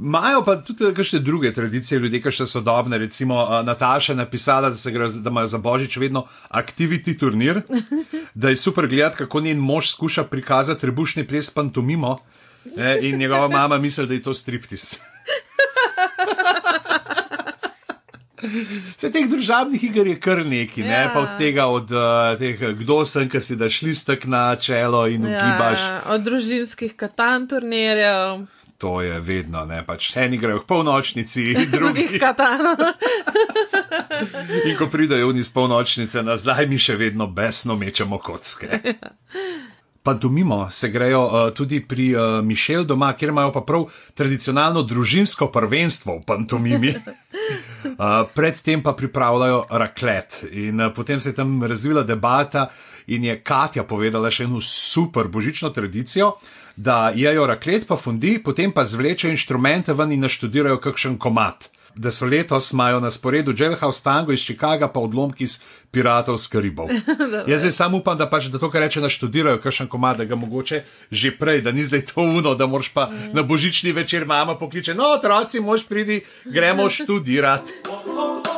[0.00, 2.98] Imajo pa tudi kakšne druge tradicije, ljudje, ki so sodobne.
[2.98, 7.62] Recimo uh, Nataša je napisala, da, gre, da ima za božič vedno aktiviti turnir,
[8.34, 12.18] da je super gledati, kako njen mož skuša prikazati trebušni ples pantomimo
[12.76, 14.98] eh, in njegova mama misli, da je to striptis.
[18.96, 20.86] Vse teh družabnih iger je kar neki, ja.
[20.86, 25.06] ne pa od tega, od uh, teh, kdo sem, ki si daš listek na čelo
[25.08, 25.80] in ugibaš.
[25.88, 28.44] Ja, od družinskih katan turnirjev.
[28.78, 32.76] To je vedno, ne pač eni grejo v polnočnici, drugi katano.
[34.68, 38.68] in ko pridejo iz polnočnice nazaj, mi še vedno besno mečemo kocke.
[40.06, 44.84] Pa domimo se grejo uh, tudi pri uh, Mišel doma, kjer imajo pa prav tradicionalno
[44.86, 46.92] družinsko prvenstvo v pantomimi.
[46.94, 50.44] Uh, predtem pa pripravljajo raklet.
[50.52, 52.68] In uh, potem se je tam razvila debata,
[53.06, 56.36] in je Katja povedala še eno super božično tradicijo,
[56.76, 61.70] da jejo raklet, pa fundi, potem pa zvlečejo inštrumente ven in naštudirajo kakšen komat.
[61.96, 65.60] Da so letos imajo na sporedu Jailhouse Tango iz Chicaga, pa odlomki iz
[65.90, 66.92] Piratov z Karibov.
[67.50, 70.36] Jaz zdaj samo upam, da pač da to, kar reče, naštudirajo kakšen komat, da ga
[70.36, 73.32] mogoče že prej, da ni zdaj to uno, da moraš pa mm.
[73.32, 77.72] na božični večer mama pokliče, no, otroci, moš pridi, gremo študirati.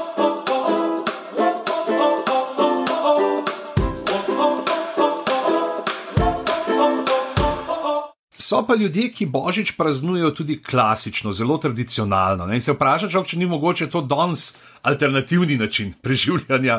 [8.48, 12.46] So pa ljudje, ki božič praznujejo tudi klasično, zelo tradicionalno.
[12.46, 12.54] Ne?
[12.56, 16.78] In se vprašaš, če ni mogoče to danes alternativni način preživljanja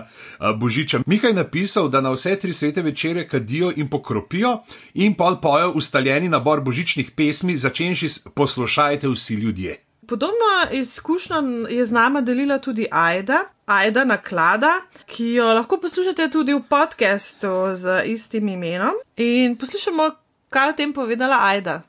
[0.58, 1.04] božiča.
[1.06, 4.56] Mihaj je napisal, da na vse tri svete večere kadijo in pokropijo,
[4.94, 9.78] in pol pojo ustaljeni nabor božičnih pesmi, začenši s poslušajte vsi ljudje.
[10.08, 14.72] Podobno izkušnjo je z nama delila tudi Aida, Aida Naklada,
[15.06, 18.98] ki jo lahko poslušate tudi v podkastu z istim imenom.
[19.18, 20.10] In poslušamo,
[20.50, 21.82] kaj je o tem povedala Aida.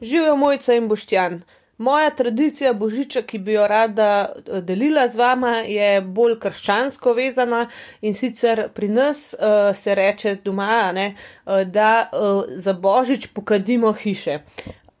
[0.00, 1.42] Živijo mojca in boštjan.
[1.78, 7.66] Moja tradicija božiča, ki bi jo rada delila z vama, je bolj krščansko vezana
[8.00, 11.10] in sicer pri nas uh, se reče doma, ne,
[11.44, 14.38] uh, da uh, za božič pokadimo hiše.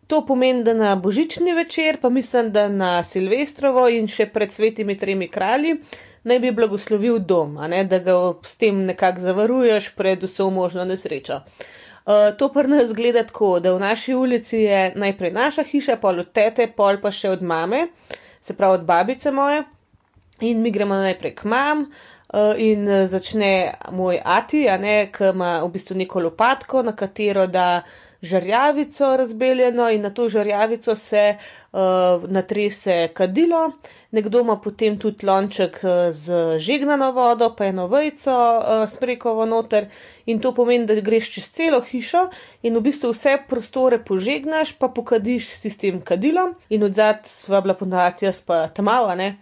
[0.06, 4.98] To pomeni, da na božični večer, pa mislim, da na Silvestrovo in še pred svetimi
[4.98, 5.78] tremi kralji,
[6.28, 8.14] naj bi blagoslovil dom, ne, da ga
[8.44, 11.40] s tem nekako zavaruješ pred vso možno nesrečo.
[12.06, 16.20] Uh, to pa nas gleda tako, da v naši ulici je najprej naša hiša, pol
[16.22, 17.88] od tete, pol pa še od mame,
[18.40, 19.64] se pravi od babice moje.
[20.46, 25.56] In mi gremo najprej k mam uh, in začne moj ati, a ne, ki ima
[25.64, 27.82] v bistvu neko lopatko, na katero da
[28.26, 31.78] žarjavico razbeljeno in na to žarjavico se uh,
[32.30, 33.70] natrese kadilo.
[34.10, 39.88] Nekdo ima potem tudi lonček z žegnano vodo, pa eno vejco uh, sprekovo noter
[40.26, 42.28] in to pomeni, da greš čez celo hišo
[42.62, 47.60] in v bistvu vse prostore požegnaš, pa pokadiš s tistim kadilom in od zad sva
[47.60, 49.36] bila ponavadi jaz pa tamava, ne.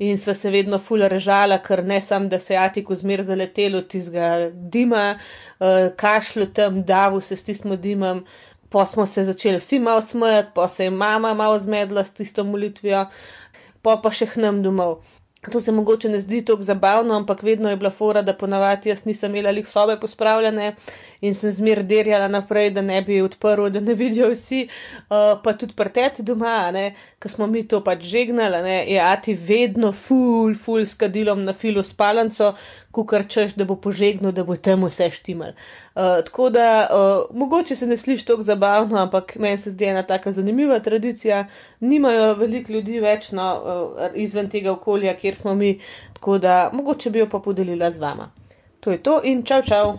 [0.00, 3.82] In sva se vedno ful režala, ker ne sam, da se je Atiku zmer zaletelo
[3.82, 8.24] tistega dima, uh, kašlju tam, davu se s tistim dimom.
[8.70, 12.44] Pa smo se začeli vsi malo smejati, pa se je mama malo zmedla s tisto
[12.44, 13.06] molitvijo,
[13.82, 15.00] pa pa še k nam domov.
[15.40, 19.06] To se mogoče ne zdi tako zabavno, ampak vedno je bila fora, da ponavadi jaz
[19.06, 20.74] nisem imela lih sobe pospravljene
[21.20, 25.54] in sem zmer derjala naprej, da ne bi odprl, da ne vidijo vsi, uh, pa
[25.56, 26.68] tudi prteti doma,
[27.18, 31.52] ker smo mi to pač žegnali, ne, je ati vedno ful, ful s kadilom na
[31.52, 32.52] filu spalanco,
[32.90, 35.48] kukar češ, da bo požegnil, da bo temu vse štimal.
[35.94, 40.02] Uh, tako da uh, mogoče se ne sliši tako zabavno, ampak meni se zdi ena
[40.02, 41.46] taka zanimiva tradicija.
[41.80, 45.78] Nimajo veliko ljudi več no, uh, izven tega okolja, kjer smo mi,
[46.14, 48.30] tako da mogoče bi jo pa podelila z vama.
[48.80, 49.98] To je to in čau, čau.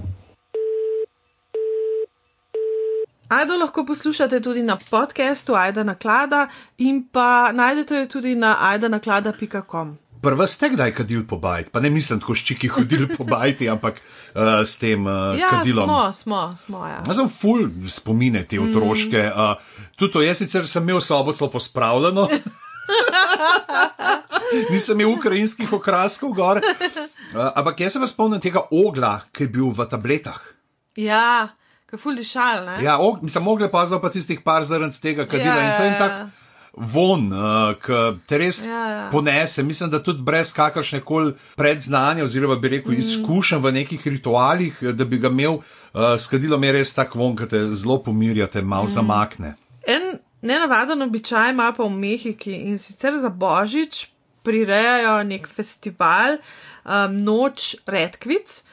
[3.32, 10.01] Ajdo lahko poslušate tudi na podkastu Aida Naklada in pa najdete jo tudi na aidanaklada.com.
[10.22, 13.98] Prva ste kdaj kadili po bajti, pa ne mislim tako ščiki hodili po bajti, ampak
[13.98, 14.04] uh,
[14.62, 15.90] s tem uh, Ja, kadilom.
[15.90, 16.78] smo, smo, smo.
[16.86, 17.00] Ja.
[17.08, 19.18] Jaz sem full spomine te otroške.
[19.18, 19.34] Mm.
[19.34, 19.56] Uh,
[19.98, 22.28] tudi to, jaz sicer sem imel sobo celo pospravljeno.
[24.72, 26.58] Nisem imel ukrajinskih okraskov gor.
[26.62, 30.38] Uh, ampak jaz se vas spomnim tega ogla, ki je bil v tabletah.
[31.00, 31.48] Ja,
[31.90, 32.76] kaful dišal, ne?
[32.86, 35.84] Ja, og, mislim, ogle pa zdaj pa tistih par zrnc tega kadila Ja, in to
[35.88, 36.28] je ja, tak ja.
[36.74, 39.10] Von, uh, ki te res Ja, ja.
[39.12, 39.64] ponese.
[39.64, 45.06] Mislim, da tudi brez kakršne koli predznanja oziroma bi rekel izkušenj v nekih ritualih, da
[45.06, 48.62] bi ga imel, uh, s kadilom je res tak von, ki te zelo pomirja, te
[48.62, 49.56] malo zamakne.
[49.88, 54.08] En nenavaden običaj ima pa v Mehiki in sicer za Božič
[54.44, 58.64] prirejajo nek festival um, Noč redkvic,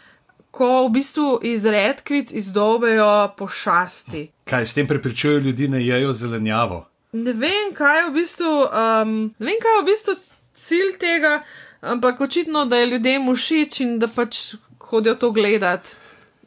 [0.50, 4.28] ko v bistvu iz redkvic izdobejo pošasti.
[4.48, 6.86] Kaj s tem prepričujejo ljudi, ne jejo zelenjavo?
[7.12, 10.14] Ne vem, kaj je v bistvu, um, ne vem, kaj je v bistvu
[10.60, 11.38] cilj tega,
[11.80, 14.58] ampak očitno, da je ljudem všeč in da pač
[14.90, 15.96] hodijo to gledati.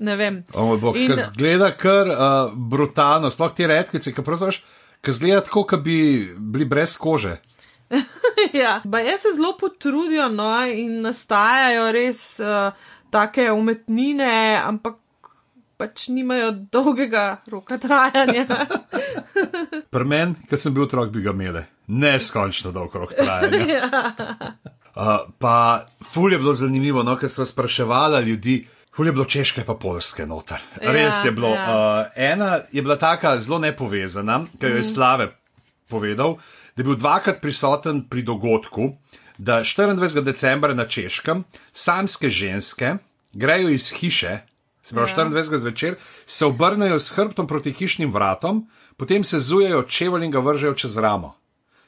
[0.02, 0.44] Ne vem.
[0.54, 4.62] O moj bog, In- zgleda kar uh, brutalno, sploh ti redkvice, ki pravzaprav.
[5.02, 5.98] Ki zgleda tako, kot bi
[6.38, 7.36] bili brez kože.
[8.62, 12.74] ja, baje se zelo potrudijo no, in nastajajo res uh,
[13.14, 15.01] take umetnine, ampak
[15.82, 18.46] pač nimajo dolgega roka trajanja.
[19.94, 21.64] Pri meni, ki sem bil otrok, bi ga imeli.
[21.98, 23.82] Neskončno dolg rok trajanja.
[24.92, 28.58] Uh, pa ful je bilo zanimivo, no, ker smo spraševali ljudi.
[28.92, 30.60] Ful je bilo češke, pa polske noter.
[30.84, 31.54] Ja, Res je bilo.
[31.56, 31.64] ja.
[31.64, 35.30] Uh, ena je bila taka zelo nepovezana, ki jo je Slave
[35.88, 36.36] povedal,
[36.76, 38.90] da je bil dvakrat prisoten pri dogodku,
[39.40, 40.26] da 24.
[40.28, 42.98] decembra na Češkem samske ženske
[43.34, 44.42] grejo iz hiše,
[44.84, 45.26] se pravi Ja.
[45.26, 45.58] 24.
[45.58, 48.68] zvečer, se obrnejo s hrbtom proti hišnim vratom,
[48.98, 51.36] potem se zujejo čevelj in ga vržejo čez ramo.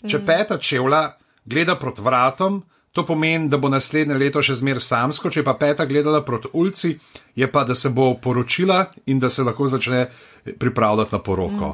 [0.07, 5.31] Če peta čevlja gleda proti vratom, to pomeni, da bo naslednje leto še zmer samsko,
[5.33, 6.93] če pa peta gledala proti ulici,
[7.35, 10.05] je pa, da se bo poročila in da se lahko začne
[10.59, 11.73] pripravljati na poroko.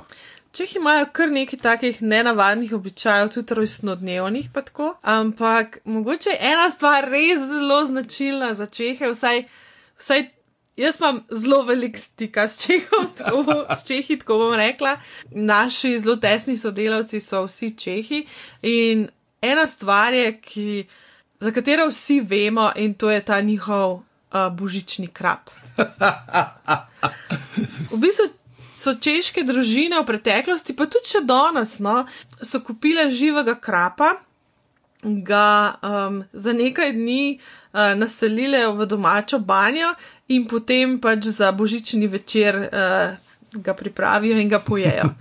[0.55, 4.93] Čehi imajo kar nekaj takih nenavadnih običajev, tudi rojstnodnevnih, pa tako.
[5.01, 9.43] Ampak mogoče ena stvar res zelo značilna za Čehe, vsaj,
[9.99, 10.24] vsaj
[10.80, 14.97] jaz imam zelo velik stika s Čehom, tako, s Čehi, tako bom rekla.
[15.32, 18.25] Naši zelo tesni sodelavci so vsi Čehi
[18.61, 19.07] in
[19.41, 20.86] ena stvar je, ki,
[21.39, 24.01] za katero vsi vemo, in to je ta njihov uh,
[24.51, 25.49] božični krap.
[27.91, 28.30] V bistvu
[28.75, 32.05] so češke družine v preteklosti, pa tudi še danes, no,
[32.41, 34.13] so kupile živega krapa,
[35.03, 39.93] ga um, za nekaj dni uh, naselile v domačo banjo
[40.28, 43.13] in potem pač za božični večer uh,
[43.53, 45.13] ga pripravijo in ga pojejo.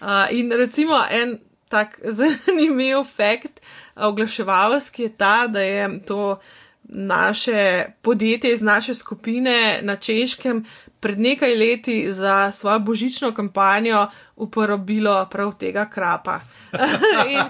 [0.00, 1.38] Uh, in recimo en
[1.68, 6.40] tak zanimiv fakt, uh, oglaševalski je ta, da je to
[6.84, 10.64] naše podjetje iz naše skupine na Češkem
[11.00, 16.40] pred nekaj leti za svojo božično kampanjo uporabilo prav tega krapa.
[17.28, 17.40] In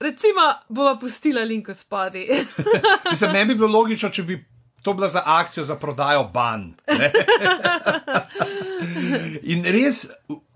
[0.00, 2.26] recimo, bova pustila link spodaj.
[3.10, 4.44] Mislim, meni bi bilo logično, če bi
[4.82, 6.74] to bila za akcijo za prodajo ban.
[9.52, 10.06] In res,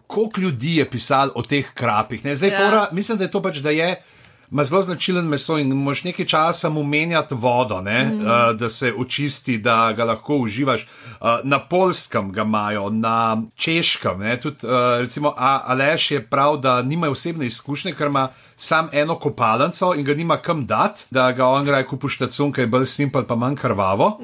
[0.06, 2.24] koliko ljudi je pisalo o teh krapih.
[2.24, 2.36] Ne?
[2.36, 2.58] Zdaj, ja.
[2.58, 4.02] fora, mislim, da je to pač, da je.
[4.50, 8.20] Ma zelo značilen meso in moš nekaj časa mu menjati vodo, ne, mm.
[8.20, 10.86] uh, da se očisti, da ga lahko uživaš.
[11.20, 14.18] Uh, na polskem ga imajo, na češkem.
[14.18, 18.88] Ne, tudi, uh, recimo, A- Aleš je prav, da nima osebne izkušnje, ker ima sam
[18.92, 22.66] eno kopalnico in ga nima kam dati, da ga on raje kupi štacun, ki je
[22.66, 24.18] bolj simpel, pa manj krvavo.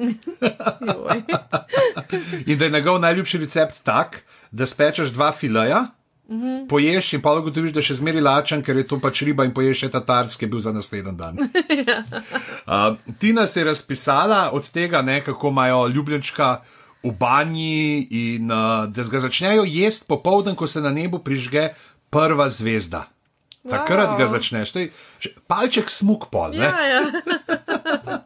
[2.45, 5.85] In da je njegov najljubši recept tak, da spečeš dva fileja.
[6.27, 6.67] Mm -hmm.
[6.67, 9.53] Poješ in pa ugotoviš, da je še zmeri lačen, ker je to pač riba in
[9.53, 11.37] poješ še tatarski, ki je bil za naslednji dan.
[11.37, 16.61] uh, Tina se je razpisala od tega, ne, kako imajo ljubljenčka
[17.03, 21.69] v banji in uh, da ga začnejo jesti popoldan, ko se na nebu prižge
[22.09, 23.05] prva zvezda.
[23.69, 24.17] Takrat Wow.
[24.17, 26.53] ga začneš, to je že palček smuk pol.
[26.53, 26.69] Ne?
[26.69, 27.01] Ja, ja.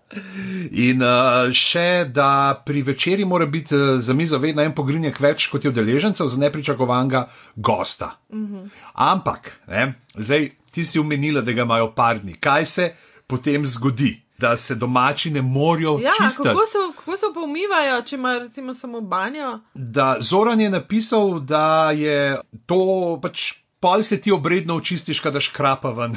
[0.71, 5.47] In uh, še, da pri večerji mora biti uh, za mizo vedno en pogrinjek več
[5.51, 8.11] kot je udeležencev za nepričakovanega gosta.
[8.33, 8.69] Mm -hmm.
[8.93, 12.33] Ampak, ne, zdaj ti si umenila, da ga imajo par dni.
[12.33, 12.93] Kaj se
[13.27, 14.21] potem zgodi?
[14.37, 16.47] Da se domači ne morajo ja čistiti.
[16.47, 19.59] kako, se, kako se pa umivajo, če imajo recimo samo banjo?
[19.73, 25.91] Da Zoran je napisal, da je to pač pol se ti obredno očistiš, kadaš krapa
[25.91, 26.15] ven.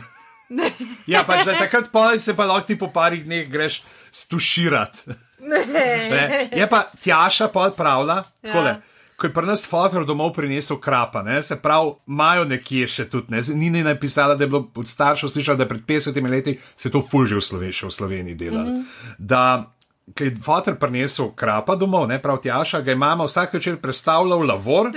[1.12, 3.82] Ja, pač da takrat pol se pa lahko ti po parih dneh greš
[4.12, 5.14] stuširati.
[5.42, 6.48] Ne.
[6.52, 8.62] Je pa Tjaša pol pravila, Ja.
[8.62, 8.80] ja.
[9.16, 11.42] ko je pri nas fotor domov prinesel krapa, ne?
[11.42, 13.42] se pravi, imajo nekje še tudi, ne?
[13.54, 16.90] ni ni napisala, da je bilo od staršev slišati, da je pred 50 leti se
[16.90, 18.70] to fulže v Sloveniji, v Sloveniji delalo.
[18.70, 19.14] Mm -hmm.
[19.18, 19.70] Da,
[20.14, 24.36] ker je fotor prinesel krapa domov, ne prav tjaša, ga je mama vsak večer predstavljala
[24.36, 24.90] v lavor.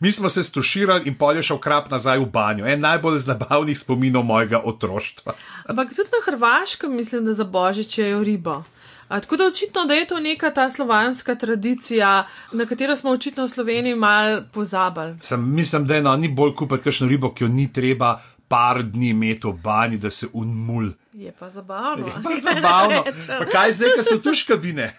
[0.00, 2.66] Mi smo se stuširali in polje šel krap nazaj v banjo.
[2.66, 5.34] En najbolj zabavnih spominov mojega otroštva.
[5.68, 8.62] Ampak tudi na Hrvaškem mislim, da za božič jejo ribo.
[9.08, 13.44] A, tako da očitno, da je to neka ta slovanska tradicija, na katero smo očitno
[13.44, 15.16] v Sloveniji mal pozabili.
[15.22, 18.82] Sem, mislim, da je no, ni bolj kupiti kakšno ribo, ki jo ni treba par
[18.82, 20.90] dni imeti v banji, da se unmul.
[21.12, 22.06] Je pa zabavno.
[22.06, 23.04] Je pa zabavno.
[23.38, 24.90] Pa kaj zdaj, ker so tu škabine?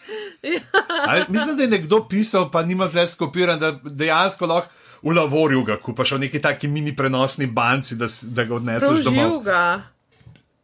[1.08, 5.64] Ali, mislim, da je nekdo pisal, pa nima več skopiran, da dejansko lahko v lavorju
[5.64, 9.30] ga kupaš v neki taki mini prenosni banci, da, da ga odneseš domov.
[9.30, 9.95] Živga.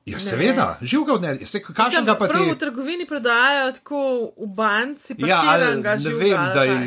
[0.06, 1.62] Ja, seveda, živ ga odneseš.
[1.68, 2.60] Kakšen ga pa Prav v ti?
[2.60, 4.00] trgovini prodajajo tako
[4.36, 6.18] v banci, Ja, ali, kiranega ne živga.
[6.18, 6.78] vem, da je.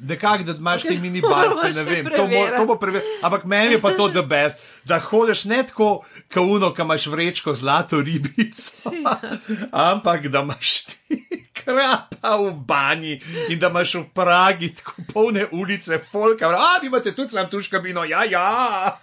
[0.00, 2.56] Nekako, da imaš te mini barce, ne vem, to bo, preveriti.
[2.56, 3.14] to bo preverjeno.
[3.22, 7.52] Ampak meni je pa to the best, da hodiš ne tako kauno, ki imaš vrečko
[7.52, 8.90] zlato ribico,
[9.90, 11.22] ampak da imaš ti
[11.54, 17.14] krapa v banji in da imaš v Pragi tako polne ulice, folka, a vi imate
[17.14, 18.98] tudi sam tuš kabino, ja, ja.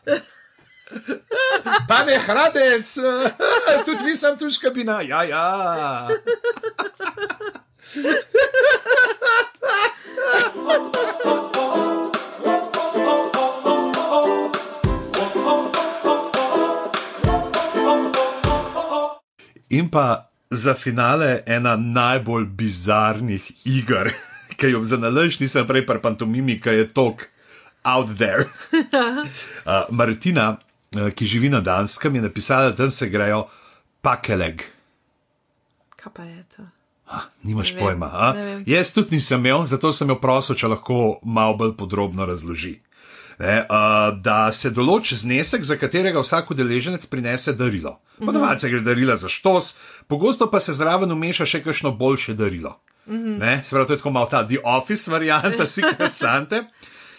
[1.89, 2.97] Pane Hradec,
[3.86, 6.07] tudi vi sem tuš kabina, ja, ja.
[19.69, 24.11] In pa za finale ena najbolj bizarnih iger,
[24.55, 27.25] ki jo za nalaž nisem prej pri pantomimi, ki je tok
[27.86, 28.45] out there.
[29.65, 30.57] Uh, Martina,
[31.15, 33.45] ki živi na Danskem, je napisala, da tam se grejo
[34.01, 34.63] pakeleg.
[35.95, 36.65] Kaj pa je to?
[37.43, 38.09] Nimaš Ne vem, pojma.
[38.13, 38.33] A?
[38.33, 38.63] ne vem.
[38.67, 42.79] Jaz tudi nisem imel, zato sem jo prosil, če lahko malo bolj podrobno razloži.
[43.39, 47.97] Ne, uh, da se določi znesek, za katerega vsak udeleženec prinese darilo.
[48.15, 49.73] Ponavadi se gre darila za štos,
[50.07, 52.77] pogosto pa se zraven umeša še kakšno boljše darilo.
[53.05, 56.63] Ne, se pravi, to je tako malo ta The Office varianta, Secret Sante.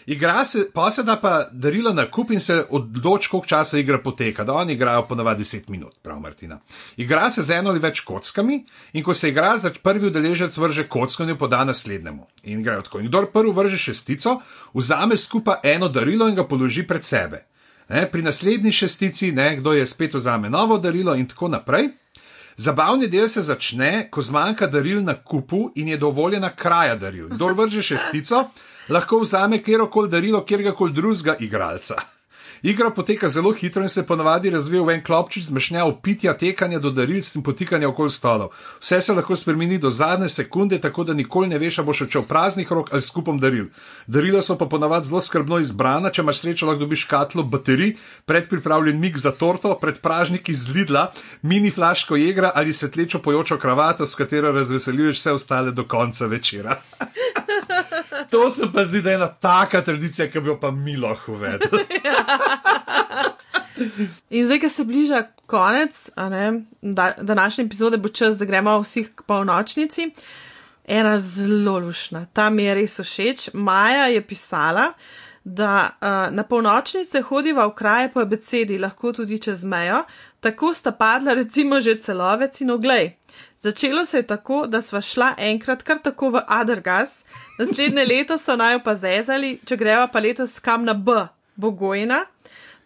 [0.07, 3.99] Igra se, pa se da pa darila na kup in se odloči, koliko časa igra
[4.03, 4.45] poteka.
[4.45, 6.61] Da oni igrajo ponavadi 10 minut, prav Martina.
[6.97, 10.87] Igra se z eno ali več kockami in ko se igra, za prvi udeleženec vrže
[10.89, 12.27] kocko in jo poda naslednjemu.
[12.43, 13.01] In igrajo tako.
[13.01, 14.41] In kdor prvi vrže šestico,
[14.75, 17.43] vzame skupaj eno darilo in ga položi pred sebe.
[17.89, 21.91] Ne, pri naslednji šestici, ne, kdo je spet vzame novo darilo in tako naprej.
[22.57, 27.29] Zabavni del se začne, ko zmanjka daril na kupu in je dovoljena kraja daril.
[27.29, 28.47] Kdor vrže šestico,
[28.89, 32.16] lahko vzame kjerkoli darilo, kjerkoli drugega igralca.
[32.63, 36.91] Igra poteka zelo hitro in se ponavadi razvija v en klopčič zmešnjav pitja, tekanja do
[36.91, 38.49] daril in potikanja okoli stolov.
[38.81, 42.23] Vse se lahko spremeni do zadnje sekunde, tako da nikoli ne veš, a boš odšel
[42.23, 43.67] praznih rok ali skupom daril.
[44.07, 47.97] Darila so pa ponavadi zelo skrbno izbrana, če imaš srečo, lahko dobiš škatlo baterij,
[48.27, 54.07] predpripravljen mik za torto, pred pražniki z Lidla, mini flaško jegra ali svetlečo pojočo kravato,
[54.07, 56.81] s katero razveseljuješ vse ostale do konca večera.
[58.31, 61.33] To se pa zdi, da je ena taka tradicija, ki bi jo pa mi lahko
[61.33, 61.69] uvedli.
[64.31, 69.05] In zdaj, ko se bliža konec ne, da, današnje epizode, bo čas, da gremo vsi
[69.05, 70.11] k polnočnici.
[70.87, 73.49] Ena zelo lušna, ta mi je res všeč.
[73.53, 74.93] Maja je pisala,
[75.45, 80.03] da uh, na polnočnice hodiva v kraje po abecedi, lahko tudi čez mejo,
[80.41, 83.13] tako sta padla recimo že celovec in oglej.
[83.59, 87.23] Začelo se je tako, da sva šla enkrat kar tako v Adergas,
[87.59, 91.13] naslednje leto so naj pa zezali, če greva pa letos kam na B,
[91.57, 92.25] Bogojna.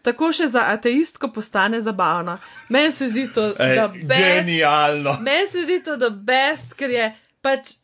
[0.02, 2.38] Tako še za ateistko postane zabavno.
[2.68, 4.20] Meni se zdi to Ej, best.
[4.24, 5.18] genialno.
[5.20, 7.10] Meni se zdi to the best, ker je
[7.42, 7.74] pač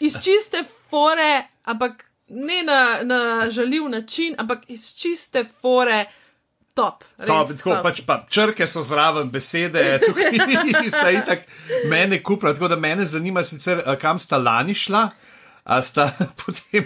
[0.00, 6.04] iz čiste fore, ampak ne na, na žaljiv način, ampak iz čiste fore
[6.74, 7.04] top.
[7.18, 7.82] res To, tako, top.
[7.82, 11.46] pač pa črke so zraven besede, tukaj sta itak
[11.90, 15.08] mene kupila, tako da mene zanima sicer, a, kam sta lani šla.
[15.64, 16.12] A sta
[16.44, 16.84] potem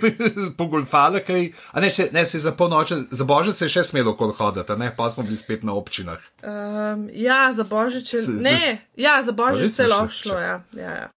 [0.57, 4.15] pogolfala, kaj, a ne, se, ne, se za polnoč, za božič se je še smelo
[4.15, 6.23] kol hoditi, ne, pa smo bili spet na občinah.
[6.47, 8.15] Um, ja, za božič.
[8.39, 10.39] Ne, ja, za božič se je lahko šlo.
[10.39, 10.47] še.
[10.47, 11.09] Ja, ja, ja.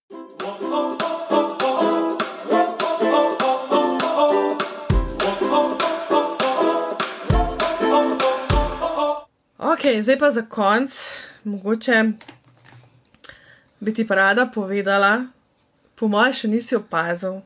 [9.62, 10.98] Ok, zdaj pa za konc,
[11.46, 12.04] mogoče
[13.80, 15.30] bi ti pa rada povedala,
[15.96, 17.42] po mojem, še nisi opazil,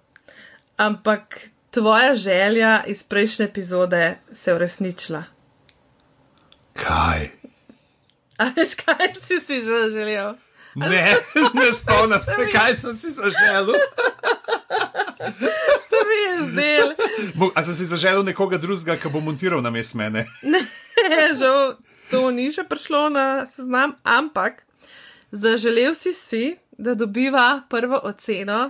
[0.77, 1.39] ampak
[1.71, 5.23] tvoja želja iz prejšnje epizode se je uresničila.
[6.73, 7.29] Kaj?
[8.37, 10.35] A veš, kaj si si že želel?
[10.75, 11.15] Ne,
[11.59, 13.75] ne spomnim se, kaj sem si zaželel.
[15.89, 16.89] Se mi je zdel.
[17.33, 20.25] Bo- A si si zaželel nekoga drugega, ki bo montiral na mest mene?
[21.39, 21.79] Žal,
[22.11, 24.61] to ni še prišlo na seznam, ampak
[25.31, 26.43] zaželel si si,
[26.77, 28.69] da dobiva prvo oceno.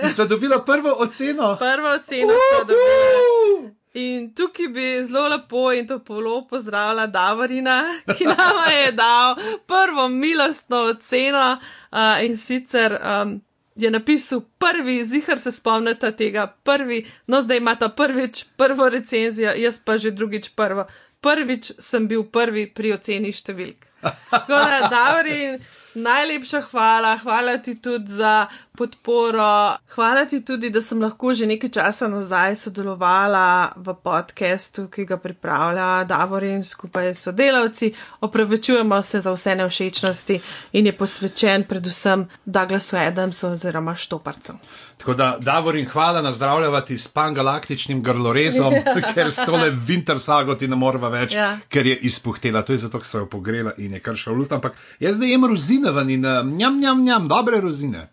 [0.00, 1.56] Ti sta dobila prvo oceno.
[1.58, 3.72] Prvo oceno sta dobila.
[3.94, 7.82] In tukaj bi zelo lepo in to polo pozdravila Davorina,
[8.16, 9.36] ki nama je dal
[9.66, 11.58] prvo milostno oceno
[11.92, 13.40] uh, in sicer um,
[13.74, 19.80] je napisal prvi, zihar se spomnite tega, prvi, no zdaj imata prvič prvo recenzijo, jaz
[19.84, 20.86] pa že drugič prvo.
[21.20, 23.86] Prvič sem bil prvi pri oceni številk.
[24.30, 25.60] Tako da, Davorin,
[25.94, 31.70] najlepša hvala, hvala ti tudi za podporo, hvala ti tudi, da sem lahko že nekaj
[31.70, 33.44] časa nazaj sodelovala
[33.76, 37.92] v podkastu, ki ga pripravlja Davorin skupaj s sodelavci.
[38.20, 40.40] Opravičujemo se za vse nevšečnosti
[40.72, 44.52] in je posvečen predvsem Douglasu Adamsu oziroma Štoparcu.
[44.96, 48.72] Tako da, Davorin, hvala, nazdravljati s pangalaktičnim grlorezom,
[49.14, 51.58] ker s tole winter sago ti ne morva več, Ja.
[51.68, 52.62] ker je izpuhtela.
[52.62, 54.52] To je zato, ker so jo pogrela in je kar šla v luft.
[54.52, 55.44] Ampak jaz zdaj jem
[55.82, 58.08] rozine ven in njam, njam, njam, dobre rozine.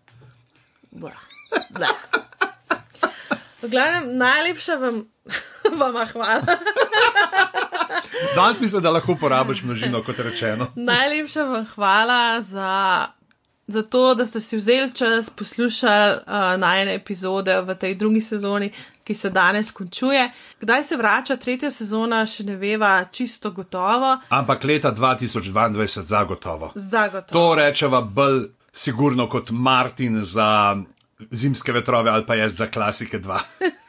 [0.90, 1.14] Blah.
[1.70, 1.90] Blah.
[3.62, 5.04] V glavnem, najlepša vam,
[5.80, 6.42] vama hvala.
[8.34, 10.66] Danes mislim, da lahko porabiš množino, kot rečeno.
[10.76, 13.06] Najlepša vam hvala za,
[13.70, 18.70] za to, da ste si vzeli čas poslušali uh, najne epizode v tej drugi sezoni,
[19.04, 20.30] ki se danes končuje.
[20.60, 24.18] Kdaj se vrača tretja sezona, še ne veva čisto gotovo.
[24.28, 26.72] Ampak leta 2022 zagotovo.
[26.74, 27.34] Zagotovo.
[27.34, 30.76] To rečeva bolj sigurno kot Martin za
[31.30, 33.38] zimske vetrove ali pa jaz za klasike 2.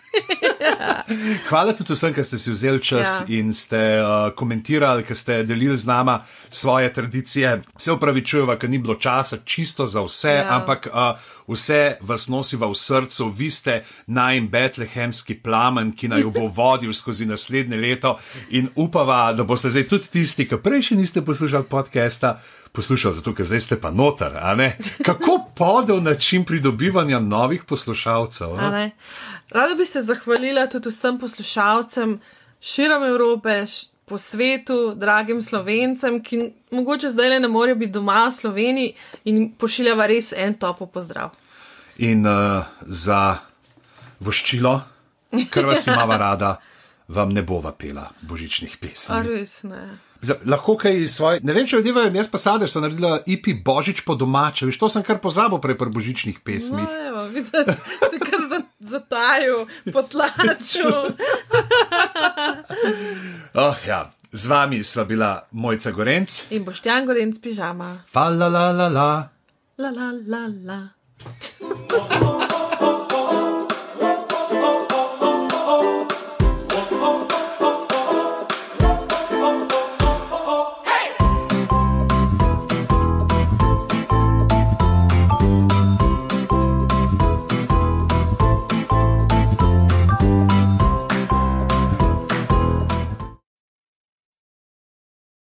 [1.50, 3.40] Hvala tudi vsem, ki ste si vzeli čas ja.
[3.40, 7.62] In ste uh, komentirali, ki ste delili z nama svoje tradicije.
[7.78, 10.48] Se upravičujeva, ker ni bilo časa čisto za vse, ja.
[10.58, 13.30] Ampak uh, vse vas nosiva v srcu.
[13.30, 18.18] Vi ste najm betlehemski plamen, ki naj bo vodil skozi naslednje leto
[18.50, 22.40] in upava, da boste zdaj tudi tisti, ki prej še niste poslušali podcasta.
[22.72, 24.78] Poslušal, zato ker zdaj ste pa noter, a ne?
[25.04, 28.56] Kako podel način pridobivanja novih poslušalcev?
[28.56, 28.90] No?
[29.52, 32.20] Rada bi se zahvalila tudi vsem poslušalcem
[32.62, 33.66] širom Evrope,
[34.06, 36.38] po svetu, dragim slovencem, ki
[36.72, 38.94] mogoče zdaj le ne morejo biti doma v Sloveniji
[39.26, 41.30] in pošiljava res en topo pozdrav.
[41.98, 43.38] In uh, za
[44.20, 44.74] voščilo,
[45.48, 46.58] ker vas imava rada,
[47.08, 49.22] vam ne bova pela božičnih A pesmi.
[49.30, 49.84] res ne.
[50.46, 51.40] Lahko kaj iz svoje.
[51.42, 54.68] Ne vem, če ljudje vejo, jaz pa sadar sem naredila IP Božič po domače.
[54.68, 56.92] Veš, to sem kar pozabil prej pri božičnih No, pesmih.
[57.08, 57.80] evo, vidiš,
[58.12, 58.44] si kar
[58.82, 60.94] za- zatajil, potlačil.
[63.54, 64.12] Oh, ja.
[64.32, 68.00] Z vami sva bila Mojca Gorenc, In boš Jan Gorenc pižama.
[68.08, 69.30] fa la la la la.
[69.78, 70.80] La la la la.